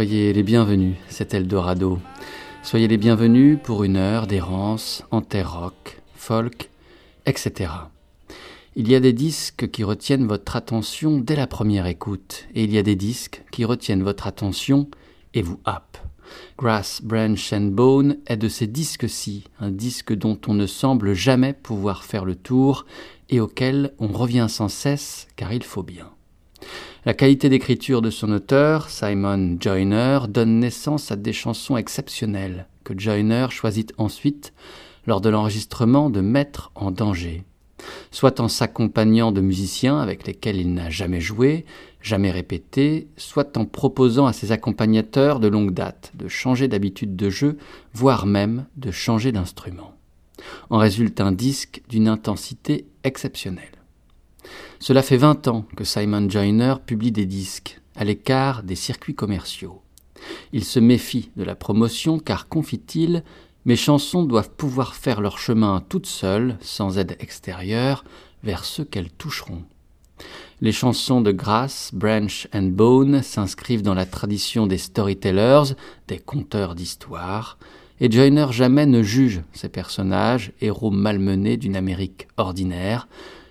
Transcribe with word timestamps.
soyez 0.00 0.32
les 0.32 0.42
bienvenus, 0.42 0.96
c'est 1.10 1.34
Eldorado. 1.34 1.98
Soyez 2.62 2.88
les 2.88 2.96
bienvenus 2.96 3.58
pour 3.62 3.84
une 3.84 3.98
heure 3.98 4.26
d'errance 4.26 5.04
en 5.10 5.20
terre 5.20 5.60
rock, 5.60 6.00
folk, 6.14 6.70
etc. 7.26 7.70
Il 8.76 8.90
y 8.90 8.94
a 8.94 9.00
des 9.00 9.12
disques 9.12 9.70
qui 9.70 9.84
retiennent 9.84 10.26
votre 10.26 10.56
attention 10.56 11.18
dès 11.18 11.36
la 11.36 11.46
première 11.46 11.84
écoute, 11.84 12.46
et 12.54 12.64
il 12.64 12.72
y 12.72 12.78
a 12.78 12.82
des 12.82 12.96
disques 12.96 13.42
qui 13.52 13.66
retiennent 13.66 14.02
votre 14.02 14.26
attention 14.26 14.88
et 15.34 15.42
vous 15.42 15.60
happent. 15.66 15.98
Grass, 16.56 17.02
Branch 17.02 17.52
and 17.52 17.68
Bone 17.72 18.16
est 18.26 18.38
de 18.38 18.48
ces 18.48 18.68
disques-ci, 18.68 19.44
un 19.60 19.70
disque 19.70 20.14
dont 20.14 20.40
on 20.46 20.54
ne 20.54 20.66
semble 20.66 21.12
jamais 21.12 21.52
pouvoir 21.52 22.04
faire 22.04 22.24
le 22.24 22.36
tour 22.36 22.86
et 23.28 23.38
auquel 23.38 23.92
on 23.98 24.08
revient 24.08 24.46
sans 24.48 24.70
cesse 24.70 25.28
car 25.36 25.52
il 25.52 25.62
faut 25.62 25.82
bien. 25.82 26.08
La 27.06 27.14
qualité 27.14 27.48
d'écriture 27.48 28.02
de 28.02 28.10
son 28.10 28.30
auteur, 28.30 28.90
Simon 28.90 29.56
Joyner, 29.58 30.18
donne 30.28 30.60
naissance 30.60 31.10
à 31.10 31.16
des 31.16 31.32
chansons 31.32 31.78
exceptionnelles 31.78 32.66
que 32.84 32.92
Joyner 32.98 33.46
choisit 33.48 33.94
ensuite, 33.96 34.52
lors 35.06 35.22
de 35.22 35.30
l'enregistrement, 35.30 36.10
de 36.10 36.20
mettre 36.20 36.70
en 36.74 36.90
danger. 36.90 37.44
Soit 38.10 38.38
en 38.38 38.48
s'accompagnant 38.48 39.32
de 39.32 39.40
musiciens 39.40 39.98
avec 39.98 40.26
lesquels 40.26 40.56
il 40.56 40.74
n'a 40.74 40.90
jamais 40.90 41.22
joué, 41.22 41.64
jamais 42.02 42.30
répété, 42.30 43.08
soit 43.16 43.56
en 43.56 43.64
proposant 43.64 44.26
à 44.26 44.34
ses 44.34 44.52
accompagnateurs 44.52 45.40
de 45.40 45.48
longue 45.48 45.72
date 45.72 46.12
de 46.16 46.28
changer 46.28 46.68
d'habitude 46.68 47.16
de 47.16 47.30
jeu, 47.30 47.56
voire 47.94 48.26
même 48.26 48.66
de 48.76 48.90
changer 48.90 49.32
d'instrument. 49.32 49.94
En 50.68 50.76
résulte 50.76 51.22
un 51.22 51.32
disque 51.32 51.80
d'une 51.88 52.08
intensité 52.08 52.84
exceptionnelle. 53.04 53.79
Cela 54.78 55.02
fait 55.02 55.16
20 55.16 55.48
ans 55.48 55.64
que 55.76 55.84
Simon 55.84 56.28
Joyner 56.28 56.74
publie 56.84 57.12
des 57.12 57.26
disques, 57.26 57.80
à 57.96 58.04
l'écart 58.04 58.62
des 58.62 58.76
circuits 58.76 59.14
commerciaux. 59.14 59.82
Il 60.52 60.64
se 60.64 60.80
méfie 60.80 61.30
de 61.36 61.44
la 61.44 61.54
promotion 61.54 62.18
car, 62.18 62.48
confie-t-il, 62.48 63.22
mes 63.66 63.76
chansons 63.76 64.24
doivent 64.24 64.50
pouvoir 64.50 64.94
faire 64.94 65.20
leur 65.20 65.38
chemin 65.38 65.82
toutes 65.88 66.06
seules, 66.06 66.56
sans 66.60 66.98
aide 66.98 67.16
extérieure, 67.20 68.04
vers 68.42 68.64
ceux 68.64 68.84
qu'elles 68.84 69.10
toucheront. 69.10 69.62
Les 70.62 70.72
chansons 70.72 71.20
de 71.20 71.32
Grass, 71.32 71.90
Branch 71.94 72.48
and 72.52 72.70
Bone 72.72 73.22
s'inscrivent 73.22 73.82
dans 73.82 73.94
la 73.94 74.06
tradition 74.06 74.66
des 74.66 74.78
storytellers, 74.78 75.74
des 76.08 76.18
conteurs 76.18 76.74
d'histoires, 76.74 77.58
et 78.00 78.10
Joyner 78.10 78.46
jamais 78.50 78.86
ne 78.86 79.02
juge 79.02 79.42
ces 79.52 79.68
personnages, 79.68 80.52
héros 80.60 80.90
malmenés 80.90 81.56
d'une 81.58 81.76
Amérique 81.76 82.28
ordinaire, 82.36 83.08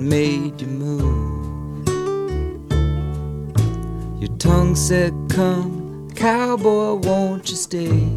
made 0.00 0.60
you 0.60 0.66
move. 0.66 1.88
Your 4.20 4.36
tongue 4.38 4.74
said, 4.74 5.12
Come, 5.28 6.10
cowboy, 6.14 6.94
won't 6.94 7.50
you 7.50 7.56
stay? 7.56 8.08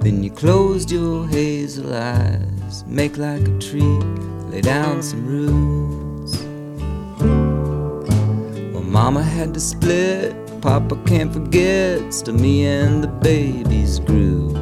Then 0.00 0.22
you 0.22 0.30
closed 0.30 0.90
your 0.90 1.26
hazel 1.26 1.92
eyes, 1.92 2.84
make 2.86 3.16
like 3.16 3.46
a 3.48 3.58
tree, 3.58 3.98
lay 4.50 4.60
down 4.60 5.02
some 5.02 5.26
roots. 5.26 6.38
Well, 8.72 8.84
Mama 8.84 9.22
had 9.22 9.54
to 9.54 9.60
split, 9.60 10.34
Papa 10.60 10.96
can't 11.06 11.32
forget, 11.32 12.14
still 12.14 12.34
me 12.34 12.66
and 12.66 13.02
the 13.02 13.08
babies 13.08 13.98
grew. 14.00 14.54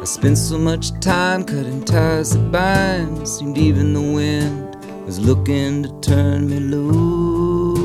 I 0.00 0.04
spent 0.04 0.36
so 0.36 0.58
much 0.58 0.98
time 1.00 1.44
cutting 1.44 1.84
ties 1.84 2.30
that 2.30 2.50
bind, 2.52 3.26
seemed 3.26 3.56
even 3.56 3.94
the 3.94 4.00
wind 4.00 4.61
was 5.04 5.18
looking 5.18 5.82
to 5.82 6.00
turn 6.00 6.48
me 6.48 6.60
loose. 6.60 7.78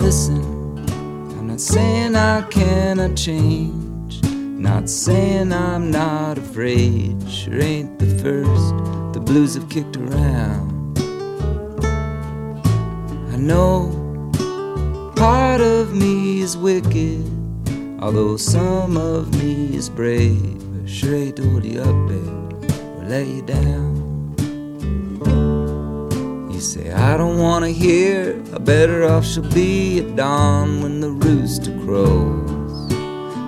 Listen, 0.00 0.42
I'm 1.38 1.48
not 1.48 1.60
saying 1.60 2.14
I 2.14 2.42
cannot 2.42 3.16
change, 3.16 4.22
not 4.22 4.88
saying 4.88 5.52
I'm 5.52 5.90
not 5.90 6.38
afraid. 6.38 7.28
Sure 7.28 7.60
ain't 7.60 7.98
the 7.98 8.06
first 8.22 8.74
the 9.12 9.20
blues 9.20 9.54
have 9.54 9.68
kicked 9.68 9.96
around. 9.96 10.98
I 13.32 13.36
know 13.36 13.90
part 15.16 15.60
of 15.60 15.94
me 15.94 16.42
is 16.42 16.56
wicked, 16.56 17.24
although 18.00 18.36
some 18.36 18.96
of 18.96 19.32
me 19.42 19.74
is 19.74 19.88
brave 19.88 20.53
straight 20.94 21.34
to 21.34 21.60
the 21.60 21.80
up, 21.80 22.08
babe, 22.08 22.70
will 22.94 23.08
lay 23.08 23.24
you 23.24 23.42
down. 23.42 23.90
You 26.52 26.60
say, 26.60 26.92
I 26.92 27.16
don't 27.16 27.38
wanna 27.38 27.70
hear, 27.70 28.40
how 28.52 28.58
better 28.58 29.02
off 29.04 29.24
she'll 29.24 29.50
be 29.52 29.98
at 29.98 30.14
dawn 30.14 30.82
when 30.82 31.00
the 31.00 31.10
rooster 31.10 31.72
crows. 31.84 32.92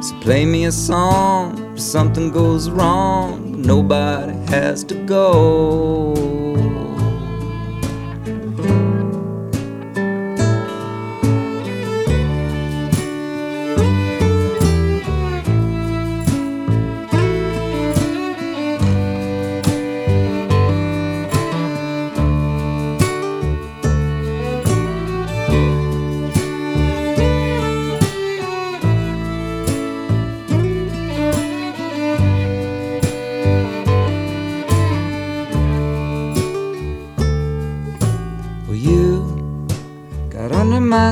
So 0.04 0.18
play 0.20 0.44
me 0.44 0.64
a 0.64 0.72
song 0.72 1.72
if 1.72 1.80
something 1.80 2.32
goes 2.32 2.68
wrong, 2.68 3.62
nobody 3.62 4.34
has 4.50 4.82
to 4.84 4.96
go. 5.06 6.25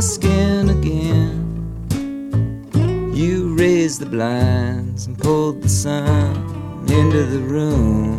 Skin 0.01 0.71
again. 0.71 1.43
You 3.15 3.55
raised 3.55 4.01
the 4.01 4.07
blinds 4.07 5.07
and 5.07 5.17
pulled 5.17 5.63
the 5.63 5.69
sun 5.69 6.35
into 6.89 7.25
the 7.25 7.39
room. 7.39 8.19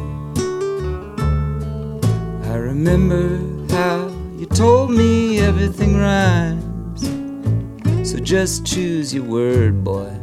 I 2.45 2.55
remember 2.55 3.39
how 3.73 4.07
you 4.37 4.45
told 4.45 4.91
me 4.91 5.39
everything 5.39 5.97
rhymes. 5.97 7.01
So 8.09 8.19
just 8.19 8.65
choose 8.65 9.13
your 9.13 9.25
word, 9.25 9.83
boy, 9.83 10.13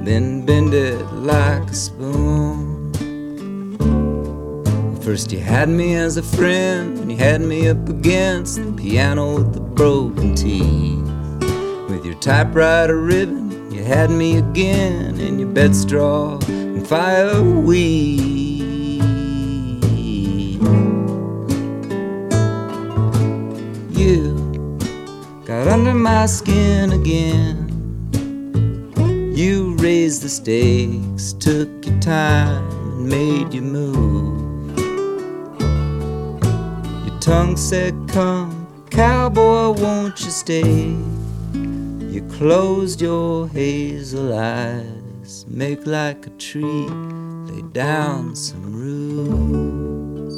then 0.00 0.44
bend 0.44 0.74
it 0.74 1.04
like 1.12 1.70
a 1.70 1.74
spoon. 1.74 2.15
First, 5.06 5.30
you 5.30 5.38
had 5.38 5.68
me 5.68 5.94
as 5.94 6.16
a 6.16 6.22
friend, 6.24 6.98
and 6.98 7.12
you 7.12 7.16
had 7.16 7.40
me 7.40 7.68
up 7.68 7.88
against 7.88 8.56
the 8.56 8.72
piano 8.72 9.36
with 9.36 9.54
the 9.54 9.60
broken 9.60 10.34
teeth. 10.34 11.00
With 11.88 12.04
your 12.04 12.16
typewriter 12.16 13.00
ribbon, 13.00 13.70
you 13.72 13.84
had 13.84 14.10
me 14.10 14.38
again 14.38 15.20
in 15.20 15.38
your 15.38 15.48
bed 15.50 15.76
straw 15.76 16.40
and 16.48 16.84
fireweed. 16.88 18.64
You 23.92 24.80
got 25.44 25.68
under 25.68 25.94
my 25.94 26.26
skin 26.26 26.90
again. 26.90 27.62
You 29.36 29.76
raised 29.76 30.22
the 30.22 30.28
stakes, 30.28 31.32
took 31.34 31.86
your 31.86 32.00
time, 32.00 32.68
and 32.72 33.08
made 33.08 33.54
your 33.54 33.62
move 33.62 34.15
tongue 37.26 37.56
said, 37.56 37.94
Come, 38.06 38.68
cowboy, 38.88 39.72
won't 39.82 40.20
you 40.20 40.30
stay? 40.30 40.94
You 42.12 42.22
closed 42.38 43.02
your 43.02 43.48
hazel 43.48 44.32
eyes, 44.32 45.44
make 45.48 45.86
like 45.86 46.26
a 46.28 46.30
tree, 46.38 46.86
lay 47.48 47.62
down 47.72 48.36
some 48.36 48.72
roots. 48.72 50.36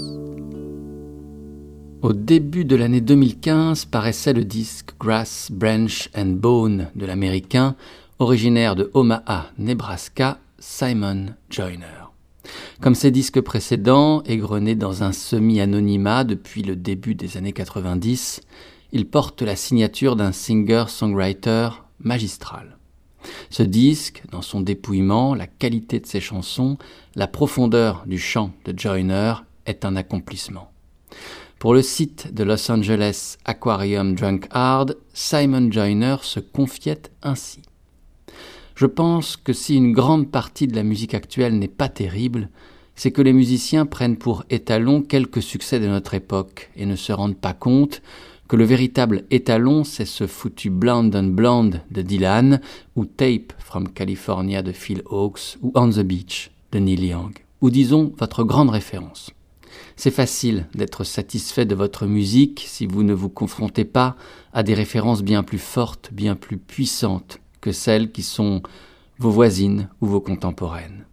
Au 2.01 2.13
début 2.15 2.65
de 2.65 2.77
l'année 2.77 3.03
2015 3.03 3.85
paraissait 3.85 4.33
le 4.33 4.45
disque 4.45 4.93
Grass, 4.99 5.51
Branch 5.51 6.09
and 6.17 6.39
Bone 6.41 6.89
de 6.95 7.05
l'américain, 7.05 7.77
originaire 8.19 8.77
de 8.77 8.91
Omaha, 8.95 9.51
Nebraska, 9.59 10.39
Simon 10.59 11.35
Joyner. 11.51 11.98
Comme 12.81 12.95
ses 12.95 13.11
disques 13.11 13.41
précédents, 13.41 14.23
égrenés 14.23 14.77
dans 14.77 15.03
un 15.03 15.11
semi-anonymat 15.11 16.23
depuis 16.23 16.63
le 16.63 16.77
début 16.77 17.17
des 17.17 17.37
années 17.37 17.53
90, 17.53 18.41
il 18.93 19.09
porte 19.09 19.43
la 19.43 19.57
signature 19.57 20.15
d'un 20.15 20.31
singer-songwriter 20.31 21.71
magistral. 21.99 22.79
Ce 23.51 23.65
disque, 23.65 24.23
dans 24.31 24.43
son 24.43 24.61
dépouillement, 24.61 25.35
la 25.35 25.49
qualité 25.49 25.99
de 25.99 26.07
ses 26.07 26.21
chansons, 26.21 26.79
la 27.17 27.27
profondeur 27.27 28.05
du 28.07 28.19
chant 28.19 28.53
de 28.65 28.79
Joyner, 28.79 29.35
est 29.67 29.85
un 29.85 29.97
accomplissement. 29.97 30.71
Pour 31.59 31.75
le 31.75 31.83
site 31.83 32.33
de 32.33 32.45
Los 32.45 32.71
Angeles 32.71 33.39
Aquarium 33.45 34.15
Drunkard, 34.15 34.87
Simon 35.13 35.73
Joyner 35.73 36.17
se 36.23 36.39
confiait 36.39 37.03
ainsi. 37.25 37.63
Je 38.79 38.87
pense 38.87 39.37
que 39.37 39.53
si 39.53 39.75
une 39.75 39.91
grande 39.91 40.31
partie 40.31 40.69
de 40.69 40.77
la 40.77 40.85
musique 40.85 41.13
actuelle 41.13 41.59
n'est 41.59 41.67
pas 41.67 41.89
terrible, 41.89 42.49
c'est 42.95 43.11
que 43.11 43.23
les 43.23 43.33
musiciens 43.33 43.87
prennent 43.87 44.17
pour 44.17 44.45
étalon 44.51 45.03
quelques 45.03 45.43
succès 45.43 45.81
de 45.81 45.89
notre 45.89 46.15
époque 46.15 46.71
et 46.77 46.87
ne 46.87 46.95
se 46.95 47.13
rendent 47.13 47.37
pas 47.37 47.55
compte 47.55 48.03
que 48.47 48.55
le 48.55 48.63
véritable 48.63 49.25
étalon, 49.33 49.83
c'est 49.83 50.05
ce 50.05 50.29
foutu 50.29 50.71
Blonde 50.71 51.17
and 51.17 51.31
Blonde 51.35 51.81
de 51.91 52.03
Dylan, 52.03 52.61
ou 52.95 53.05
Tape 53.05 53.53
from 53.59 53.89
California 53.89 54.63
de 54.63 54.71
Phil 54.71 55.03
Hawkes, 55.11 55.59
ou 55.61 55.73
On 55.75 55.91
the 55.91 55.99
Beach 55.99 56.53
de 56.71 56.79
Neil 56.79 57.05
Young, 57.05 57.33
ou 57.61 57.71
disons 57.71 58.13
votre 58.17 58.45
grande 58.45 58.71
référence. 58.71 59.33
C'est 59.97 60.13
facile 60.13 60.69
d'être 60.77 61.03
satisfait 61.03 61.67
de 61.67 61.75
votre 61.75 62.07
musique 62.07 62.65
si 62.69 62.87
vous 62.87 63.03
ne 63.03 63.13
vous 63.13 63.29
confrontez 63.29 63.85
pas 63.85 64.15
à 64.53 64.63
des 64.63 64.75
références 64.75 65.25
bien 65.25 65.43
plus 65.43 65.59
fortes, 65.59 66.11
bien 66.13 66.37
plus 66.37 66.59
puissantes 66.59 67.41
que 67.61 67.73
celles 67.73 68.13
qui 68.13 68.23
sont 68.23 68.63
vos 69.19 69.31
voisines 69.31 69.89
ou 70.01 70.07
vos 70.07 70.21
contemporaines. 70.21 71.05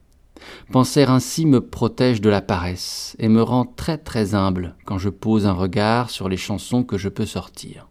Penser 0.72 1.04
ainsi 1.04 1.46
me 1.46 1.62
protège 1.62 2.22
de 2.22 2.30
la 2.30 2.42
paresse 2.42 3.16
et 3.20 3.30
me 3.30 3.42
rend 3.42 3.66
très 3.66 3.98
très 3.98 4.36
humble 4.36 4.76
quand 4.86 4.98
je 4.98 5.10
pose 5.10 5.46
un 5.46 5.54
regard 5.54 6.10
sur 6.10 6.30
les 6.30 6.38
chansons 6.38 6.84
que 6.84 6.98
je 6.98 7.10
peux 7.10 7.26
sortir. 7.26 7.88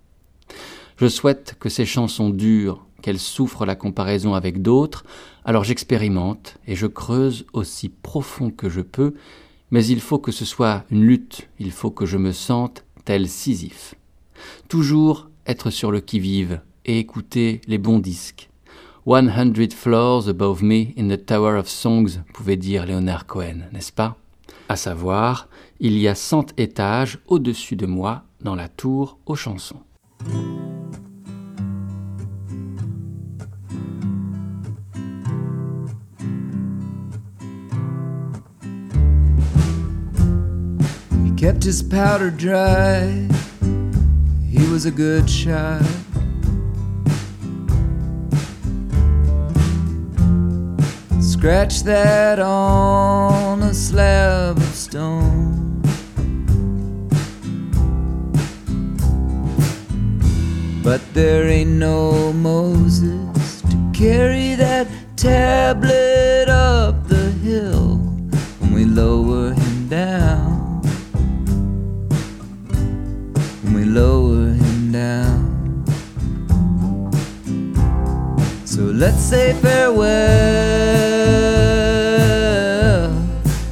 Je 0.96 1.08
souhaite 1.08 1.56
que 1.58 1.68
ces 1.68 1.86
chansons 1.86 2.30
durent, 2.30 2.86
qu'elles 3.02 3.18
souffrent 3.18 3.66
la 3.66 3.74
comparaison 3.74 4.34
avec 4.34 4.62
d'autres, 4.62 5.04
alors 5.44 5.64
j'expérimente 5.64 6.56
et 6.66 6.76
je 6.76 6.86
creuse 6.86 7.46
aussi 7.52 7.88
profond 7.88 8.50
que 8.50 8.68
je 8.68 8.80
peux, 8.80 9.14
mais 9.70 9.84
il 9.86 10.00
faut 10.00 10.18
que 10.18 10.32
ce 10.32 10.44
soit 10.44 10.84
une 10.90 11.04
lutte, 11.04 11.48
il 11.58 11.72
faut 11.72 11.90
que 11.90 12.06
je 12.06 12.16
me 12.16 12.32
sente 12.32 12.84
tel 13.04 13.28
Sisyphe. 13.28 13.94
Toujours 14.68 15.28
être 15.46 15.70
sur 15.70 15.90
le 15.90 16.00
qui-vive 16.00 16.60
et 16.84 16.98
écouter 16.98 17.60
les 17.66 17.78
bons 17.78 17.98
disques. 17.98 18.50
One 19.06 19.28
hundred 19.28 19.72
floors 19.72 20.28
above 20.28 20.62
me 20.62 20.94
in 20.96 21.08
the 21.08 21.26
Tower 21.26 21.58
of 21.58 21.69
Songs, 21.69 22.20
pouvait 22.32 22.56
dire 22.56 22.86
Leonard 22.86 23.26
Cohen, 23.26 23.69
n'est-ce 23.72 23.92
pas? 23.92 24.16
À 24.69 24.76
savoir, 24.76 25.48
il 25.78 25.98
y 25.98 26.08
a 26.08 26.14
cent 26.14 26.46
étages 26.56 27.19
au-dessus 27.26 27.76
de 27.76 27.84
moi 27.84 28.25
dans 28.40 28.54
la 28.54 28.69
tour 28.69 29.19
aux 29.26 29.34
chansons. 29.34 29.82
He 41.25 41.30
kept 41.37 41.64
his 41.64 41.82
powder 41.82 42.30
dry. 42.30 43.28
He 44.50 44.66
was 44.70 44.87
a 44.87 44.90
good 44.90 45.28
shot. 45.28 45.82
Scratch 51.44 51.82
that 51.82 52.38
on 52.38 53.62
a 53.64 53.75
slab 53.75 54.56
of 54.56 54.75
stone. 54.75 55.82
But 60.82 61.02
there 61.12 61.46
ain't 61.46 61.73
no 61.73 62.32
Moses 62.32 63.61
to 63.61 63.91
carry 63.93 64.55
that 64.55 64.88
tablet 65.17 66.13
So 78.75 78.82
let's 78.87 79.23
say 79.23 79.53
farewell. 79.62 80.03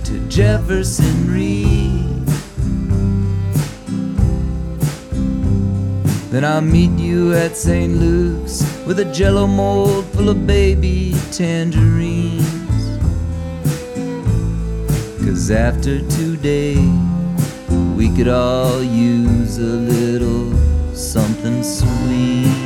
To 0.04 0.28
Jefferson 0.28 1.28
Reed. 1.28 2.24
Then 6.30 6.44
I'll 6.44 6.60
meet 6.60 6.96
you 7.00 7.34
at 7.34 7.56
St. 7.56 7.92
Luke's 7.94 8.62
with 8.86 9.00
a 9.00 9.04
jello 9.06 9.48
mold 9.48 10.04
full 10.14 10.28
of 10.28 10.46
baby 10.46 11.16
tangerines. 11.32 12.46
Cause 15.24 15.50
after 15.50 15.98
today, 16.10 16.76
we 17.96 18.08
could 18.14 18.28
all 18.28 18.80
use 18.80 19.58
a 19.58 19.62
little 19.62 20.54
something 20.94 21.64
sweet. 21.64 22.61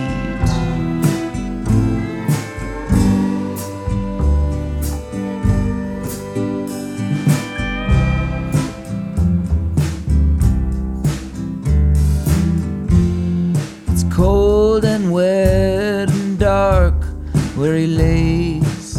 Where 17.67 17.79
he 17.79 17.87
lays. 17.89 18.95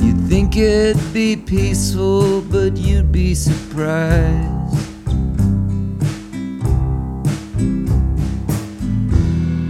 You'd 0.00 0.22
think 0.28 0.56
it'd 0.56 1.12
be 1.12 1.36
peaceful, 1.36 2.40
but 2.40 2.76
you'd 2.76 3.12
be 3.12 3.32
surprised. 3.34 4.74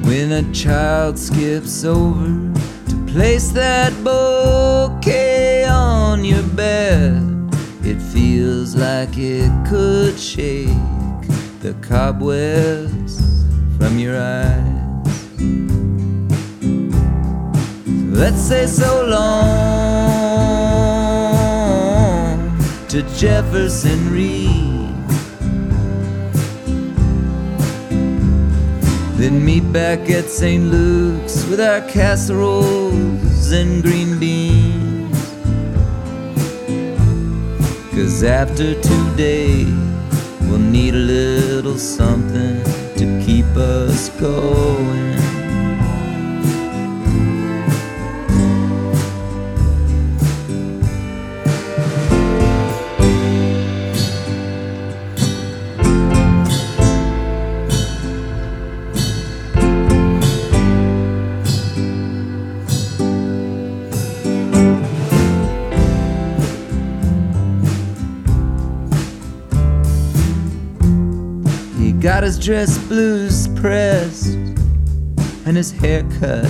When 0.06 0.32
a 0.32 0.50
child 0.54 1.18
skips 1.18 1.84
over 1.84 2.54
to 2.88 2.96
place 3.06 3.50
that 3.50 3.92
bouquet 4.02 5.64
on 5.64 6.24
your 6.24 6.46
bed, 6.54 7.22
it 7.84 8.00
feels 8.00 8.74
like 8.74 9.18
it 9.18 9.52
could 9.68 10.18
shake 10.18 10.68
the 11.60 11.74
cobwebs 11.82 12.89
your 14.00 14.18
eyes. 14.18 14.64
Let's 18.08 18.40
say 18.40 18.66
so 18.66 19.06
long 19.06 19.58
to 22.88 23.02
Jefferson 23.16 24.10
Reed. 24.10 24.94
Then 29.18 29.44
meet 29.44 29.70
back 29.70 30.08
at 30.08 30.30
St. 30.30 30.64
Luke's 30.64 31.44
with 31.46 31.60
our 31.60 31.82
casseroles 31.82 33.52
and 33.52 33.82
green 33.82 34.18
beans. 34.18 35.18
Cause 37.90 38.22
after 38.22 38.80
today, 38.80 39.66
we'll 40.48 40.58
need 40.58 40.94
a 40.94 41.04
little 41.14 41.76
something 41.76 42.69
us 43.56 44.08
going. 44.20 45.10
got 72.00 72.22
his 72.22 72.38
dress 72.38 72.78
blues 72.88 73.29
and 75.50 75.56
his 75.56 75.72
hair 75.72 76.04
cut. 76.20 76.48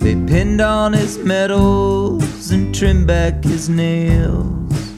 They 0.00 0.16
pinned 0.26 0.60
on 0.60 0.94
his 0.94 1.16
medals 1.18 2.50
and 2.50 2.74
trimmed 2.74 3.06
back 3.06 3.44
his 3.44 3.68
nails. 3.68 4.96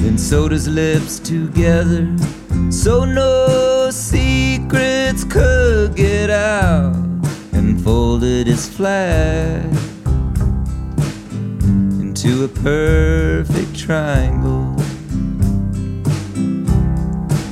Then 0.00 0.18
sewed 0.18 0.52
his 0.52 0.68
lips 0.68 1.18
together 1.18 2.14
so 2.68 3.06
no 3.06 3.88
secrets 3.90 5.24
could 5.24 5.96
get 5.96 6.28
out, 6.28 6.94
and 7.54 7.82
folded 7.82 8.48
his 8.48 8.68
flag 8.68 9.81
into 12.24 12.44
a 12.44 12.48
perfect 12.48 13.76
triangle. 13.76 14.74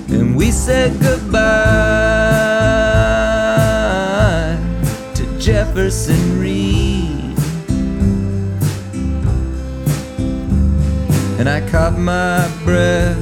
And 0.09 0.37
we 0.37 0.53
said 0.53 1.01
goodbye 1.01 1.41
to 5.15 5.39
Jefferson 5.41 6.39
Reed. 6.39 7.37
And 11.41 11.49
I 11.49 11.67
caught 11.71 11.99
my 11.99 12.49
breath 12.65 13.19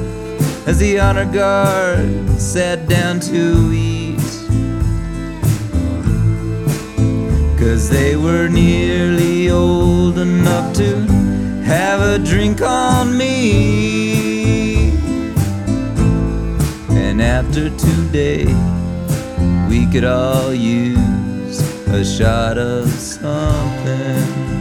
as 0.69 0.79
the 0.79 0.99
honor 1.01 1.31
guard 1.33 2.29
sat 2.39 2.89
down 2.89 3.21
to 3.21 3.73
eat. 3.73 3.88
Cause 7.59 7.89
they 7.89 8.15
were 8.15 8.47
nearly 8.47 9.51
old 9.51 10.17
enough 10.17 10.73
to 10.77 10.95
have 11.65 12.01
a 12.01 12.25
drink 12.25 12.63
on 12.63 13.19
me. 13.19 14.93
And 16.91 17.21
after 17.21 17.69
today, 17.71 18.45
we 19.69 19.87
could 19.91 20.05
all 20.05 20.55
use 20.55 21.59
a 21.89 22.05
shot 22.05 22.59
of 22.59 22.89
something. 22.89 24.58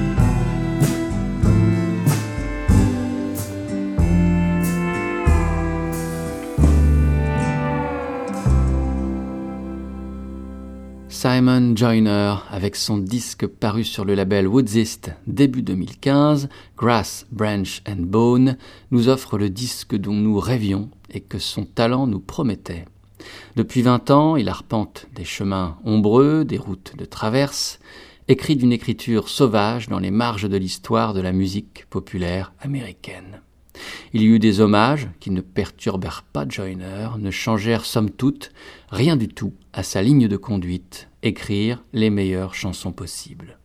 Simon 11.29 11.75
Joyner, 11.75 12.35
avec 12.49 12.77
son 12.77 12.99
disque 12.99 13.47
paru 13.47 13.83
sur 13.83 14.05
le 14.05 14.15
label 14.15 14.47
Woodsist 14.47 15.11
début 15.27 15.61
2015, 15.61 16.47
Grass, 16.77 17.27
Branch 17.33 17.81
and 17.85 17.97
Bone, 17.99 18.57
nous 18.91 19.09
offre 19.09 19.37
le 19.37 19.49
disque 19.49 19.93
dont 19.97 20.13
nous 20.13 20.39
rêvions 20.39 20.89
et 21.11 21.19
que 21.19 21.37
son 21.37 21.65
talent 21.65 22.07
nous 22.07 22.21
promettait. 22.21 22.85
Depuis 23.57 23.81
20 23.81 24.09
ans, 24.09 24.37
il 24.37 24.47
arpente 24.47 25.07
des 25.15 25.25
chemins 25.25 25.77
ombreux, 25.83 26.45
des 26.45 26.57
routes 26.57 26.93
de 26.97 27.03
traverse, 27.03 27.79
écrit 28.29 28.55
d'une 28.55 28.71
écriture 28.71 29.27
sauvage 29.27 29.89
dans 29.89 29.99
les 29.99 30.11
marges 30.11 30.47
de 30.47 30.55
l'histoire 30.55 31.13
de 31.13 31.19
la 31.19 31.33
musique 31.33 31.87
populaire 31.89 32.53
américaine. 32.61 33.41
Il 34.13 34.21
y 34.21 34.27
eut 34.27 34.39
des 34.39 34.61
hommages 34.61 35.09
qui 35.19 35.31
ne 35.31 35.41
perturbèrent 35.41 36.23
pas 36.23 36.45
Joyner, 36.47 37.09
ne 37.19 37.31
changèrent 37.31 37.85
somme 37.85 38.11
toute 38.11 38.51
rien 38.89 39.15
du 39.15 39.27
tout 39.27 39.53
à 39.73 39.83
sa 39.83 40.01
ligne 40.01 40.27
de 40.27 40.37
conduite, 40.37 41.09
écrire 41.23 41.83
les 41.93 42.09
meilleures 42.09 42.55
chansons 42.55 42.91
possibles. 42.91 43.57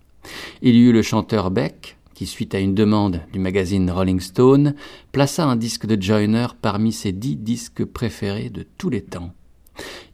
Il 0.63 0.75
y 0.75 0.81
eut 0.81 0.93
le 0.93 1.03
chanteur 1.03 1.51
Beck, 1.51 1.97
qui, 2.15 2.27
suite 2.27 2.55
à 2.55 2.61
une 2.61 2.75
demande 2.75 3.21
du 3.33 3.39
magazine 3.39 3.91
Rolling 3.91 4.21
Stone, 4.21 4.75
plaça 5.11 5.45
un 5.45 5.57
disque 5.57 5.87
de 5.87 6.01
Joyner 6.01 6.47
parmi 6.61 6.93
ses 6.93 7.13
dix 7.13 7.37
disques 7.37 7.85
préférés 7.85 8.51
de 8.51 8.67
tous 8.79 8.91
les 8.91 9.03
temps. 9.03 9.33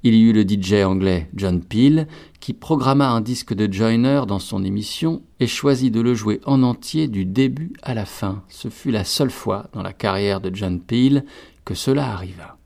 Il 0.04 0.14
y 0.14 0.22
eut 0.22 0.32
le 0.32 0.42
DJ 0.42 0.84
anglais 0.84 1.28
John 1.34 1.60
Peel, 1.60 2.06
qui 2.38 2.52
programma 2.52 3.10
un 3.10 3.20
disque 3.20 3.52
de 3.52 3.70
Joyner 3.70 4.22
dans 4.28 4.38
son 4.38 4.64
émission 4.64 5.22
et 5.40 5.48
choisit 5.48 5.92
de 5.92 6.00
le 6.00 6.14
jouer 6.14 6.40
en 6.44 6.62
entier 6.62 7.08
du 7.08 7.24
début 7.24 7.72
à 7.82 7.94
la 7.94 8.04
fin. 8.04 8.44
Ce 8.48 8.68
fut 8.68 8.92
la 8.92 9.04
seule 9.04 9.30
fois 9.30 9.68
dans 9.72 9.82
la 9.82 9.92
carrière 9.92 10.40
de 10.40 10.54
John 10.54 10.80
Peel 10.80 11.24
que 11.64 11.74
cela 11.74 12.12
arriva. 12.12 12.56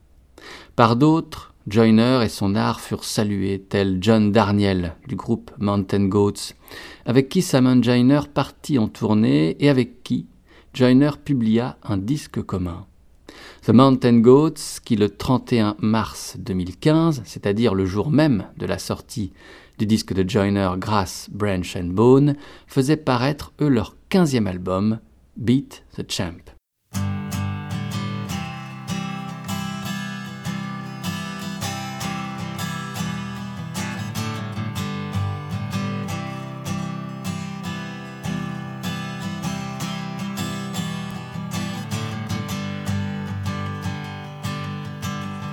Par 0.77 0.97
d'autres, 0.97 1.52
Joyner 1.69 2.21
et 2.25 2.29
son 2.29 2.57
art 2.57 2.81
furent 2.81 3.05
salués, 3.05 3.61
tel 3.61 3.99
John 4.01 4.33
Darnielle 4.33 4.97
du 5.07 5.15
groupe 5.15 5.53
Mountain 5.59 6.07
Goats, 6.07 6.55
avec 7.07 7.29
qui 7.29 7.41
Simon 7.41 7.81
Joyner 7.81 8.21
partit 8.33 8.79
en 8.79 8.89
tournée 8.89 9.57
et 9.61 9.69
avec 9.69 10.03
qui 10.03 10.27
Joyner 10.75 11.11
publia 11.25 11.77
un 11.85 11.99
disque 11.99 12.43
commun. 12.43 12.87
The 13.65 13.71
Mountain 13.71 14.19
Goats, 14.19 14.81
qui 14.85 14.97
le 14.97 15.09
31 15.09 15.77
mars 15.79 16.37
2015, 16.41 17.23
c'est-à-dire 17.25 17.75
le 17.75 17.87
jour 17.87 18.11
même 18.11 18.47
de 18.57 18.67
la 18.67 18.79
sortie 18.79 19.33
du 19.79 19.87
disque 19.87 20.13
de 20.13 20.29
Joyner 20.29 20.71
Grass, 20.79 21.29
Branch 21.31 21.77
and 21.77 21.91
Bone, 21.91 22.35
faisait 22.67 22.97
paraître 22.97 23.53
eux 23.61 23.69
leur 23.69 23.97
quinzième 24.09 24.49
album, 24.49 24.99
Beat 25.37 25.85
the 25.97 26.11
Champ. 26.11 26.42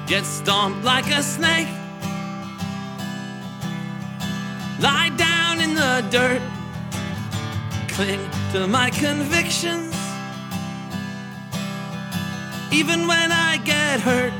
Get 0.10 0.25
stomped 0.25 0.84
like 0.84 1.06
a 1.12 1.22
snake. 1.22 1.68
Lie 4.80 5.12
down 5.18 5.62
in 5.62 5.75
the 5.75 6.04
dirt. 6.10 6.42
Cling 7.89 8.28
to 8.54 8.66
my 8.66 8.89
convictions. 8.89 9.96
Even 12.72 13.06
when 13.06 13.32
I 13.32 13.58
get 13.63 14.00
hurt. 14.00 14.34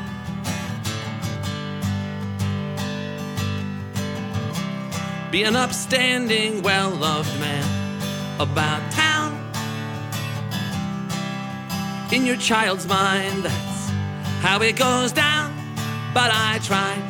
Be 5.30 5.44
an 5.44 5.56
upstanding, 5.56 6.64
well 6.64 6.90
loved 6.90 7.40
man 7.40 8.02
about 8.40 8.82
town. 8.92 9.38
In 12.12 12.26
your 12.26 12.38
child's 12.38 12.88
mind, 12.88 13.44
that's 13.44 13.90
how 14.42 14.60
it 14.64 14.76
goes 14.76 15.12
down. 15.12 15.49
But 16.14 16.32
I 16.34 16.60
tried 16.64 17.04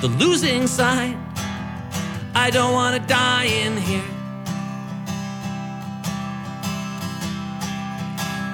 the 0.00 0.08
losing 0.08 0.66
side. 0.66 1.16
I 2.34 2.50
don't 2.50 2.72
want 2.72 3.00
to 3.00 3.08
die 3.08 3.44
in 3.44 3.76
here. 3.76 4.02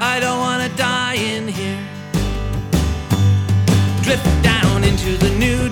I 0.01 0.19
don't 0.21 0.39
want 0.39 0.63
to 0.71 0.77
die 0.77 1.15
in 1.15 1.49
here. 1.49 1.79
Drift 4.03 4.43
down 4.43 4.85
into 4.85 5.17
the 5.17 5.31
new 5.39 5.72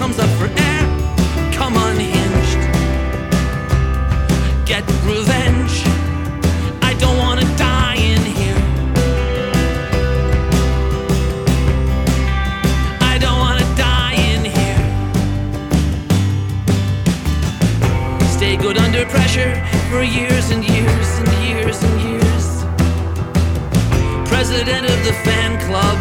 comes 0.00 0.18
up 0.18 0.30
for 0.38 0.59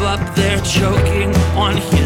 up 0.10 0.36
there 0.36 0.60
choking 0.62 1.32
on 1.56 1.78
his 1.78 1.99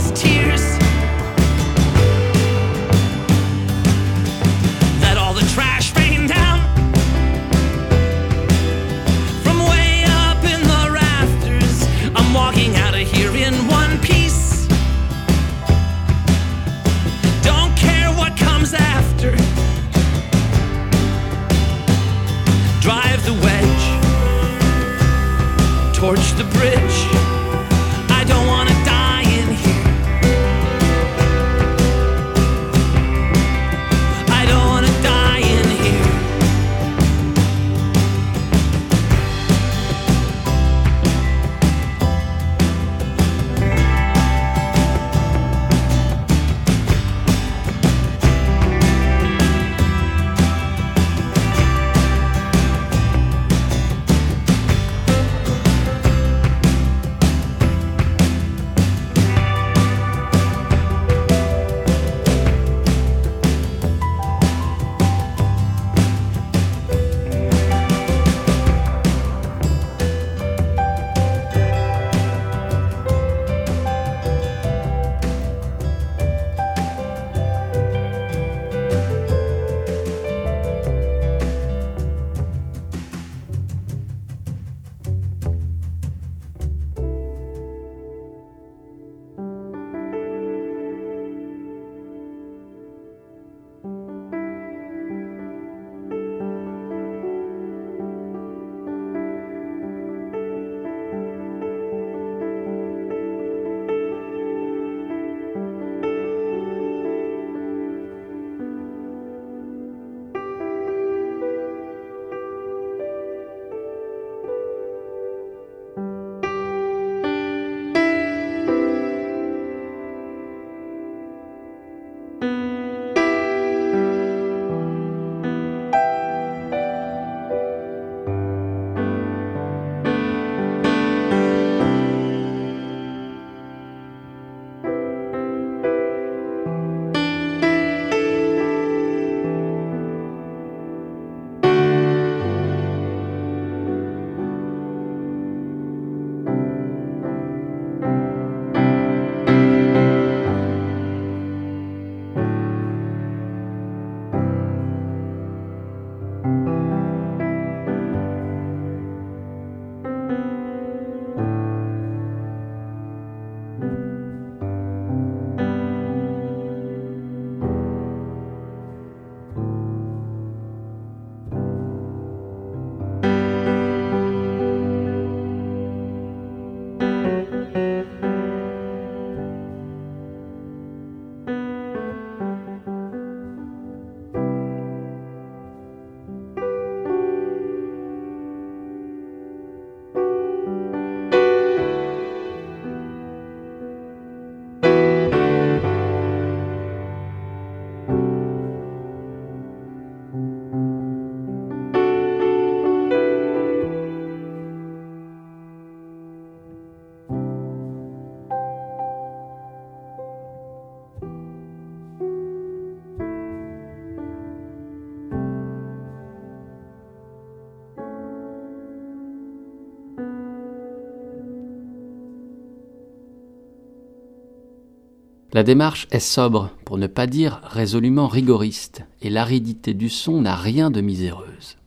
La 225.53 225.61
démarche 225.61 226.07
est 226.09 226.19
sobre, 226.19 226.71
pour 226.83 226.97
ne 226.97 227.05
pas 227.05 227.27
dire 227.27 227.61
résolument 227.63 228.27
rigoriste, 228.27 229.03
et 229.21 229.29
l'aridité 229.29 229.93
du 229.93 230.09
son 230.09 230.41
n'a 230.41 230.55
rien 230.55 230.89
de 230.89 230.99
miséreuse. 230.99 231.77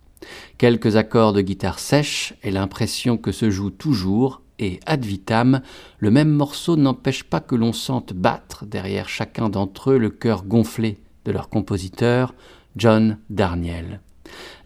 Quelques 0.56 0.94
accords 0.94 1.32
de 1.32 1.40
guitare 1.40 1.80
sèche 1.80 2.34
et 2.44 2.52
l'impression 2.52 3.16
que 3.16 3.32
se 3.32 3.50
joue 3.50 3.70
toujours, 3.70 4.40
et 4.60 4.78
ad 4.86 5.04
vitam, 5.04 5.62
le 5.98 6.12
même 6.12 6.30
morceau 6.30 6.76
n'empêche 6.76 7.24
pas 7.24 7.40
que 7.40 7.56
l'on 7.56 7.72
sente 7.72 8.12
battre 8.12 8.66
derrière 8.66 9.08
chacun 9.08 9.48
d'entre 9.48 9.90
eux 9.90 9.98
le 9.98 10.10
cœur 10.10 10.44
gonflé 10.44 10.98
de 11.24 11.32
leur 11.32 11.48
compositeur, 11.48 12.34
John 12.76 13.18
Darnielle. 13.30 14.00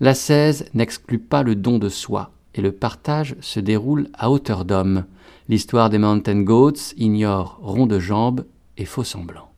La 0.01 0.13
16 0.13 0.67
n'exclut 0.75 1.19
pas 1.19 1.43
le 1.43 1.55
don 1.55 1.79
de 1.79 1.89
soi, 1.89 2.33
et 2.55 2.61
le 2.61 2.73
partage 2.73 3.35
se 3.41 3.61
déroule 3.61 4.11
à 4.13 4.31
hauteur 4.31 4.67
d'homme. 4.67 5.07
L'histoire 5.49 5.89
des 5.89 5.99
Mountain 5.99 6.43
Goats 6.43 6.93
ignore 6.99 7.59
rond 7.63 7.87
de 7.87 7.99
jambes 7.99 8.45
et 8.76 8.85
faux 8.85 9.04
semblant. 9.04 9.50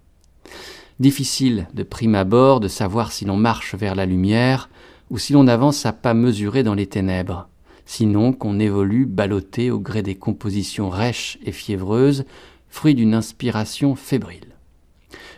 Difficile 1.00 1.66
de 1.74 1.82
prime 1.82 2.14
abord 2.14 2.60
de 2.60 2.68
savoir 2.68 3.12
si 3.12 3.24
l'on 3.24 3.36
marche 3.36 3.74
vers 3.74 3.94
la 3.94 4.06
lumière 4.06 4.68
ou 5.10 5.18
si 5.18 5.32
l'on 5.32 5.46
avance 5.48 5.84
à 5.86 5.92
pas 5.92 6.14
mesurés 6.14 6.62
dans 6.62 6.74
les 6.74 6.86
ténèbres, 6.86 7.48
sinon 7.86 8.32
qu'on 8.32 8.58
évolue 8.58 9.06
ballotté 9.06 9.70
au 9.70 9.78
gré 9.78 10.02
des 10.02 10.14
compositions 10.14 10.90
rêches 10.90 11.38
et 11.44 11.52
fiévreuses, 11.52 12.24
fruit 12.68 12.94
d'une 12.94 13.14
inspiration 13.14 13.94
fébrile. 13.94 14.56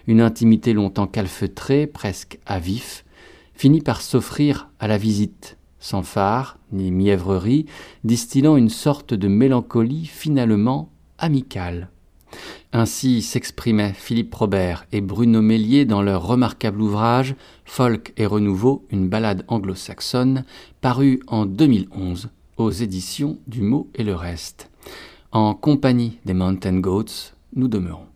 Une 0.06 0.20
intimité 0.20 0.72
longtemps 0.72 1.06
calfeutrée, 1.06 1.86
presque 1.86 2.38
à 2.46 2.58
vif, 2.58 3.04
finit 3.54 3.80
par 3.80 4.02
s'offrir 4.02 4.68
à 4.78 4.86
la 4.86 4.98
visite, 4.98 5.56
sans 5.78 6.02
phare 6.02 6.58
ni 6.72 6.90
mièvrerie, 6.90 7.66
distillant 8.04 8.56
une 8.56 8.68
sorte 8.68 9.14
de 9.14 9.28
mélancolie 9.28 10.06
finalement 10.06 10.90
amicale. 11.18 11.88
Ainsi 12.76 13.22
s'exprimaient 13.22 13.92
Philippe 13.92 14.34
Robert 14.34 14.84
et 14.90 15.00
Bruno 15.00 15.40
Mélier 15.40 15.84
dans 15.84 16.02
leur 16.02 16.26
remarquable 16.26 16.82
ouvrage 16.82 17.36
Folk 17.64 18.12
et 18.16 18.26
Renouveau, 18.26 18.84
une 18.90 19.08
ballade 19.08 19.44
anglo-saxonne, 19.46 20.44
paru 20.80 21.20
en 21.28 21.46
2011 21.46 22.30
aux 22.56 22.70
éditions 22.72 23.38
du 23.46 23.62
Mot 23.62 23.88
et 23.94 24.02
le 24.02 24.16
Reste. 24.16 24.72
En 25.30 25.54
compagnie 25.54 26.18
des 26.24 26.34
Mountain 26.34 26.80
Goats, 26.80 27.32
nous 27.54 27.68
demeurons. 27.68 28.08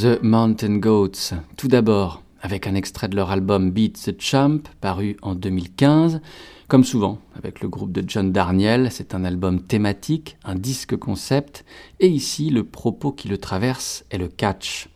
The 0.00 0.22
Mountain 0.22 0.76
Goats, 0.76 1.34
tout 1.56 1.66
d'abord 1.66 2.22
avec 2.40 2.68
un 2.68 2.76
extrait 2.76 3.08
de 3.08 3.16
leur 3.16 3.32
album 3.32 3.72
Beat 3.72 4.00
the 4.04 4.20
Champ, 4.20 4.60
paru 4.80 5.16
en 5.22 5.34
2015. 5.34 6.20
Comme 6.68 6.84
souvent, 6.84 7.18
avec 7.34 7.60
le 7.62 7.68
groupe 7.68 7.90
de 7.90 8.04
John 8.06 8.30
Darniel, 8.30 8.92
c'est 8.92 9.14
un 9.14 9.24
album 9.24 9.60
thématique, 9.60 10.36
un 10.44 10.54
disque 10.54 10.96
concept, 10.96 11.64
et 11.98 12.06
ici, 12.06 12.50
le 12.50 12.62
propos 12.62 13.10
qui 13.10 13.26
le 13.26 13.38
traverse 13.38 14.04
est 14.10 14.18
le 14.18 14.28
catch. 14.28 14.88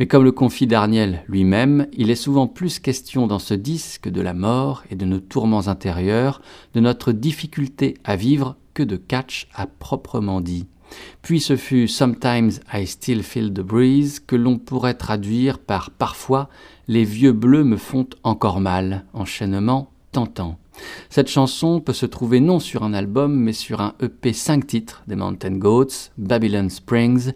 Mais 0.00 0.08
comme 0.08 0.24
le 0.24 0.32
confie 0.32 0.66
Darniel 0.66 1.22
lui-même, 1.28 1.86
il 1.92 2.10
est 2.10 2.16
souvent 2.16 2.48
plus 2.48 2.80
question 2.80 3.28
dans 3.28 3.38
ce 3.38 3.54
disque 3.54 4.08
de 4.08 4.20
la 4.20 4.34
mort 4.34 4.82
et 4.90 4.96
de 4.96 5.04
nos 5.04 5.20
tourments 5.20 5.68
intérieurs, 5.68 6.42
de 6.74 6.80
notre 6.80 7.12
difficulté 7.12 7.94
à 8.02 8.16
vivre, 8.16 8.56
que 8.74 8.82
de 8.82 8.96
catch 8.96 9.46
à 9.54 9.66
proprement 9.66 10.40
dit. 10.40 10.66
Puis 11.22 11.40
ce 11.40 11.56
fut 11.56 11.88
Sometimes 11.88 12.52
I 12.72 12.86
Still 12.86 13.22
Feel 13.22 13.52
the 13.52 13.60
Breeze 13.60 14.20
que 14.20 14.36
l'on 14.36 14.58
pourrait 14.58 14.94
traduire 14.94 15.58
par 15.58 15.90
Parfois 15.90 16.48
les 16.88 17.04
vieux 17.04 17.32
bleus 17.32 17.64
me 17.64 17.76
font 17.76 18.06
encore 18.24 18.60
mal, 18.60 19.04
enchaînement 19.12 19.90
tentant. 20.12 20.58
Cette 21.08 21.28
chanson 21.28 21.80
peut 21.80 21.92
se 21.92 22.06
trouver 22.06 22.40
non 22.40 22.58
sur 22.58 22.82
un 22.82 22.94
album 22.94 23.34
mais 23.34 23.52
sur 23.52 23.80
un 23.80 23.94
EP 24.00 24.32
5 24.32 24.66
titres 24.66 25.02
des 25.06 25.16
Mountain 25.16 25.56
Goats, 25.56 26.10
Babylon 26.18 26.68
Springs, 26.68 27.32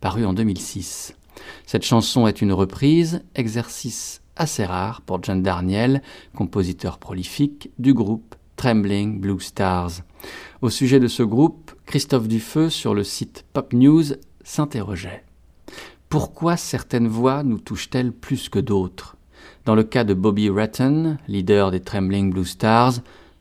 paru 0.00 0.24
en 0.24 0.32
2006. 0.32 1.14
Cette 1.66 1.84
chanson 1.84 2.26
est 2.26 2.40
une 2.40 2.52
reprise, 2.52 3.22
exercice 3.34 4.22
assez 4.36 4.64
rare 4.64 5.00
pour 5.02 5.22
John 5.22 5.42
Darniel, 5.42 6.02
compositeur 6.34 6.98
prolifique 6.98 7.70
du 7.78 7.94
groupe 7.94 8.34
Trembling 8.56 9.20
Blue 9.20 9.40
Stars. 9.40 10.02
Au 10.62 10.70
sujet 10.70 11.00
de 11.00 11.08
ce 11.08 11.22
groupe, 11.22 11.63
Christophe 11.86 12.28
Dufeu 12.28 12.70
sur 12.70 12.94
le 12.94 13.04
site 13.04 13.44
Pop 13.52 13.72
News 13.72 14.04
s'interrogeait. 14.42 15.22
Pourquoi 16.08 16.56
certaines 16.56 17.08
voix 17.08 17.42
nous 17.42 17.58
touchent-elles 17.58 18.12
plus 18.12 18.48
que 18.48 18.58
d'autres? 18.58 19.16
Dans 19.64 19.74
le 19.74 19.84
cas 19.84 20.04
de 20.04 20.14
Bobby 20.14 20.50
Ratton, 20.50 21.18
leader 21.28 21.70
des 21.70 21.80
Trembling 21.80 22.32
Blue 22.32 22.44
Stars, 22.44 22.94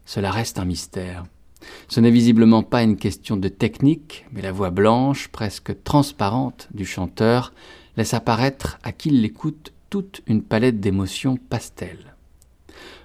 cela 0.06 0.30
reste 0.30 0.60
un 0.60 0.66
mystère. 0.66 1.24
Ce 1.88 2.00
n'est 2.00 2.12
visiblement 2.12 2.64
pas 2.64 2.84
une 2.84 2.98
question 2.98 3.38
de 3.38 3.48
technique, 3.48 4.26
mais 4.32 4.42
la 4.42 4.52
voix 4.52 4.70
blanche, 4.70 5.30
presque 5.30 5.84
transparente 5.84 6.68
du 6.74 6.86
chanteur, 6.86 7.54
laisse 7.98 8.14
apparaître 8.14 8.78
à 8.84 8.92
qui 8.92 9.10
l'écoute 9.10 9.72
toute 9.90 10.22
une 10.28 10.44
palette 10.44 10.80
d'émotions 10.80 11.38
pastel. 11.38 12.16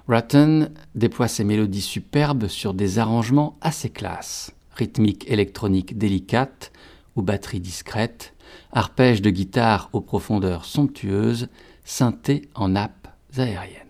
Ratton 0.09 0.70
déploie 0.94 1.29
ses 1.29 1.44
mélodies 1.44 1.83
superbes 1.83 2.48
sur 2.48 2.72
des 2.74 2.98
arrangements 2.98 3.59
assez 3.61 3.90
classes, 3.90 4.53
rythmique 4.79 5.29
électronique 5.29 5.99
délicate 5.99 6.73
ou 7.17 7.23
batterie 7.23 7.61
discrète, 7.61 8.35
arpège 8.73 9.21
de 9.21 9.31
guitare 9.31 9.91
aux 9.93 10.01
profondeurs 10.01 10.64
somptueuses, 10.64 11.49
synthé 11.85 12.49
en 12.55 12.69
nappes 12.69 13.09
aériennes. 13.37 13.88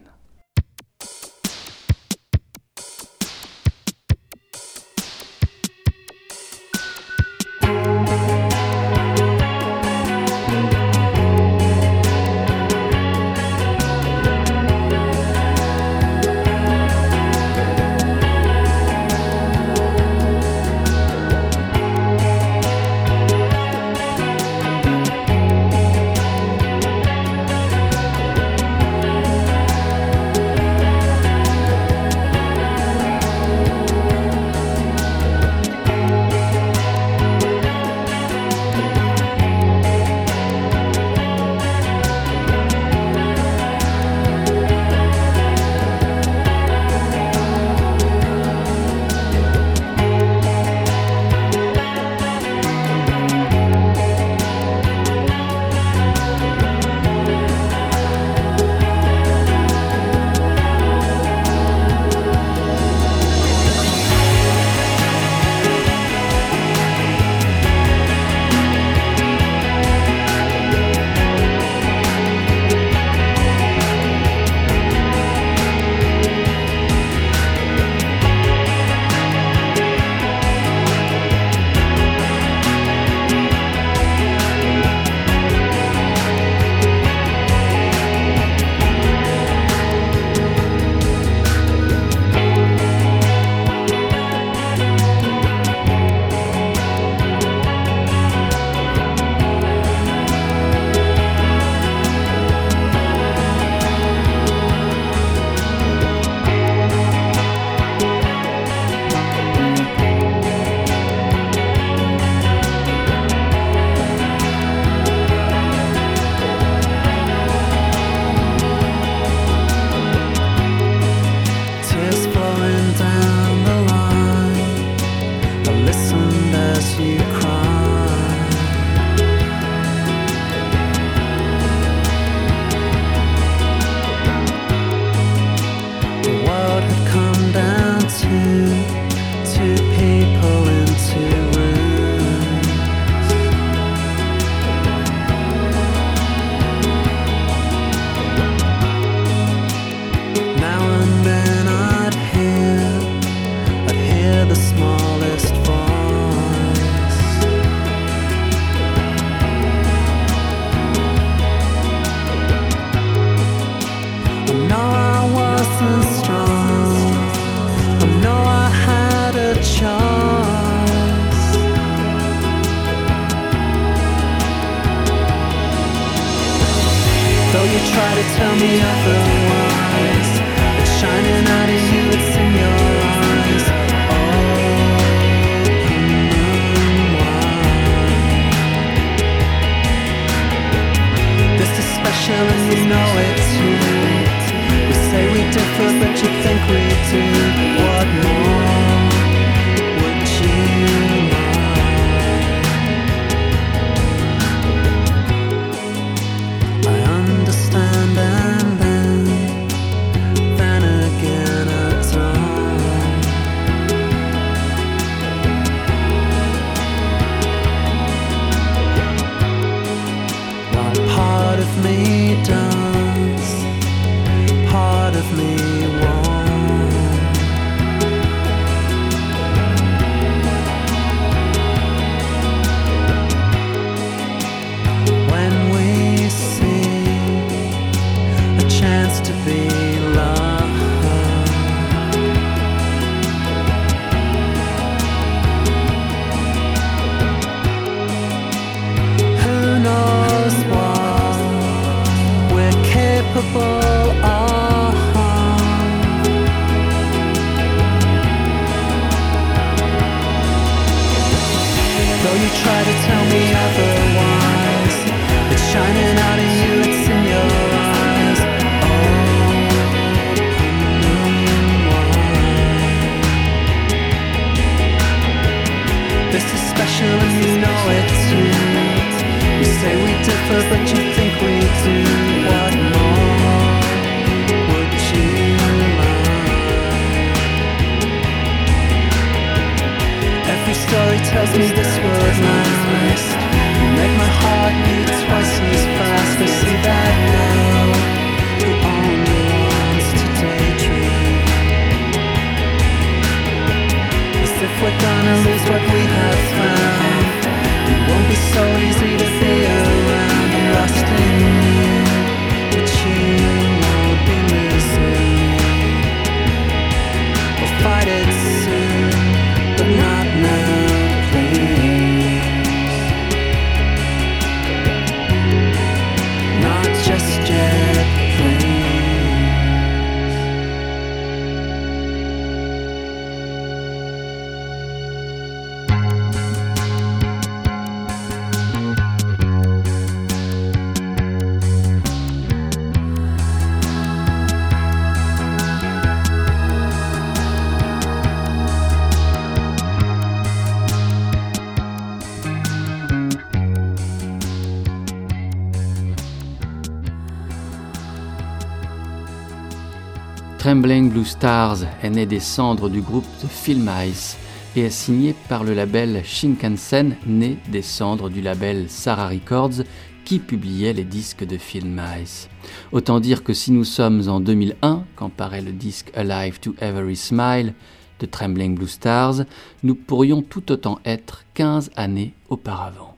Trembling 360.68 361.08
Blue 361.08 361.24
Stars 361.24 361.78
est 362.02 362.10
né 362.10 362.26
des 362.26 362.40
cendres 362.40 362.90
du 362.90 363.00
groupe 363.00 363.24
de 363.42 363.48
Film 363.48 363.90
Ice 364.06 364.36
et 364.76 364.82
est 364.82 364.90
signé 364.90 365.34
par 365.48 365.64
le 365.64 365.72
label 365.72 366.20
Shinkansen, 366.22 367.16
né 367.26 367.56
des 367.68 367.80
cendres 367.80 368.28
du 368.28 368.42
label 368.42 368.84
Sarah 368.90 369.28
Records, 369.28 369.82
qui 370.26 370.38
publiait 370.38 370.92
les 370.92 371.04
disques 371.04 371.46
de 371.46 371.56
Film 371.56 371.98
Ice. 372.22 372.50
Autant 372.92 373.18
dire 373.18 373.44
que 373.44 373.54
si 373.54 373.72
nous 373.72 373.84
sommes 373.84 374.28
en 374.28 374.40
2001, 374.40 375.04
quand 375.16 375.30
paraît 375.30 375.62
le 375.62 375.72
disque 375.72 376.10
Alive 376.14 376.60
to 376.60 376.74
Every 376.82 377.16
Smile 377.16 377.72
de 378.20 378.26
Trembling 378.26 378.74
Blue 378.74 378.88
Stars, 378.88 379.46
nous 379.82 379.94
pourrions 379.94 380.42
tout 380.42 380.70
autant 380.70 380.98
être 381.06 381.44
15 381.54 381.92
années 381.96 382.34
auparavant. 382.50 383.14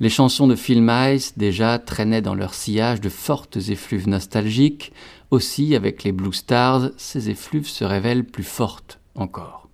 Les 0.00 0.08
chansons 0.08 0.46
de 0.46 0.54
Film 0.54 0.90
Ice 1.12 1.34
déjà 1.36 1.78
traînaient 1.78 2.22
dans 2.22 2.34
leur 2.34 2.54
sillage 2.54 3.00
de 3.00 3.08
fortes 3.08 3.56
effluves 3.56 4.08
nostalgiques, 4.08 4.92
aussi 5.30 5.74
avec 5.74 6.04
les 6.04 6.12
Blue 6.12 6.32
Stars, 6.32 6.90
ces 6.96 7.30
effluves 7.30 7.68
se 7.68 7.84
révèlent 7.84 8.24
plus 8.24 8.44
fortes 8.44 9.00
encore. 9.14 9.68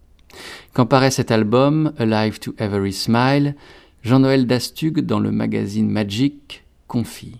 Quand 0.72 0.86
paraît 0.86 1.10
cet 1.10 1.30
album, 1.30 1.92
Alive 1.98 2.40
to 2.40 2.54
Every 2.58 2.92
Smile, 2.92 3.54
Jean-Noël 4.02 4.46
Dastug, 4.46 5.00
dans 5.00 5.20
le 5.20 5.30
magazine 5.30 5.88
Magic, 5.88 6.64
confie 6.88 7.38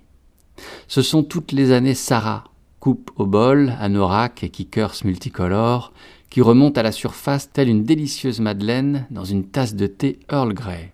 Ce 0.89 1.03
sont 1.03 1.23
toutes 1.23 1.53
les 1.53 1.73
années 1.73 1.95
Sarah, 1.95 2.45
coupe 2.81 3.11
au 3.17 3.27
bol, 3.27 3.75
anorak 3.81 4.45
et 4.45 4.49
kickers 4.49 4.95
multicolores, 5.05 5.93
qui 6.31 6.41
remontent 6.41 6.81
à 6.81 6.83
la 6.83 6.93
surface 6.93 7.53
telle 7.53 7.69
une 7.69 7.85
délicieuse 7.85 8.41
madeleine 8.41 9.07
dans 9.11 9.25
une 9.25 9.45
tasse 9.45 9.75
de 9.75 9.87
thé 9.87 10.21
Earl 10.31 10.55
Grey. 10.55 10.94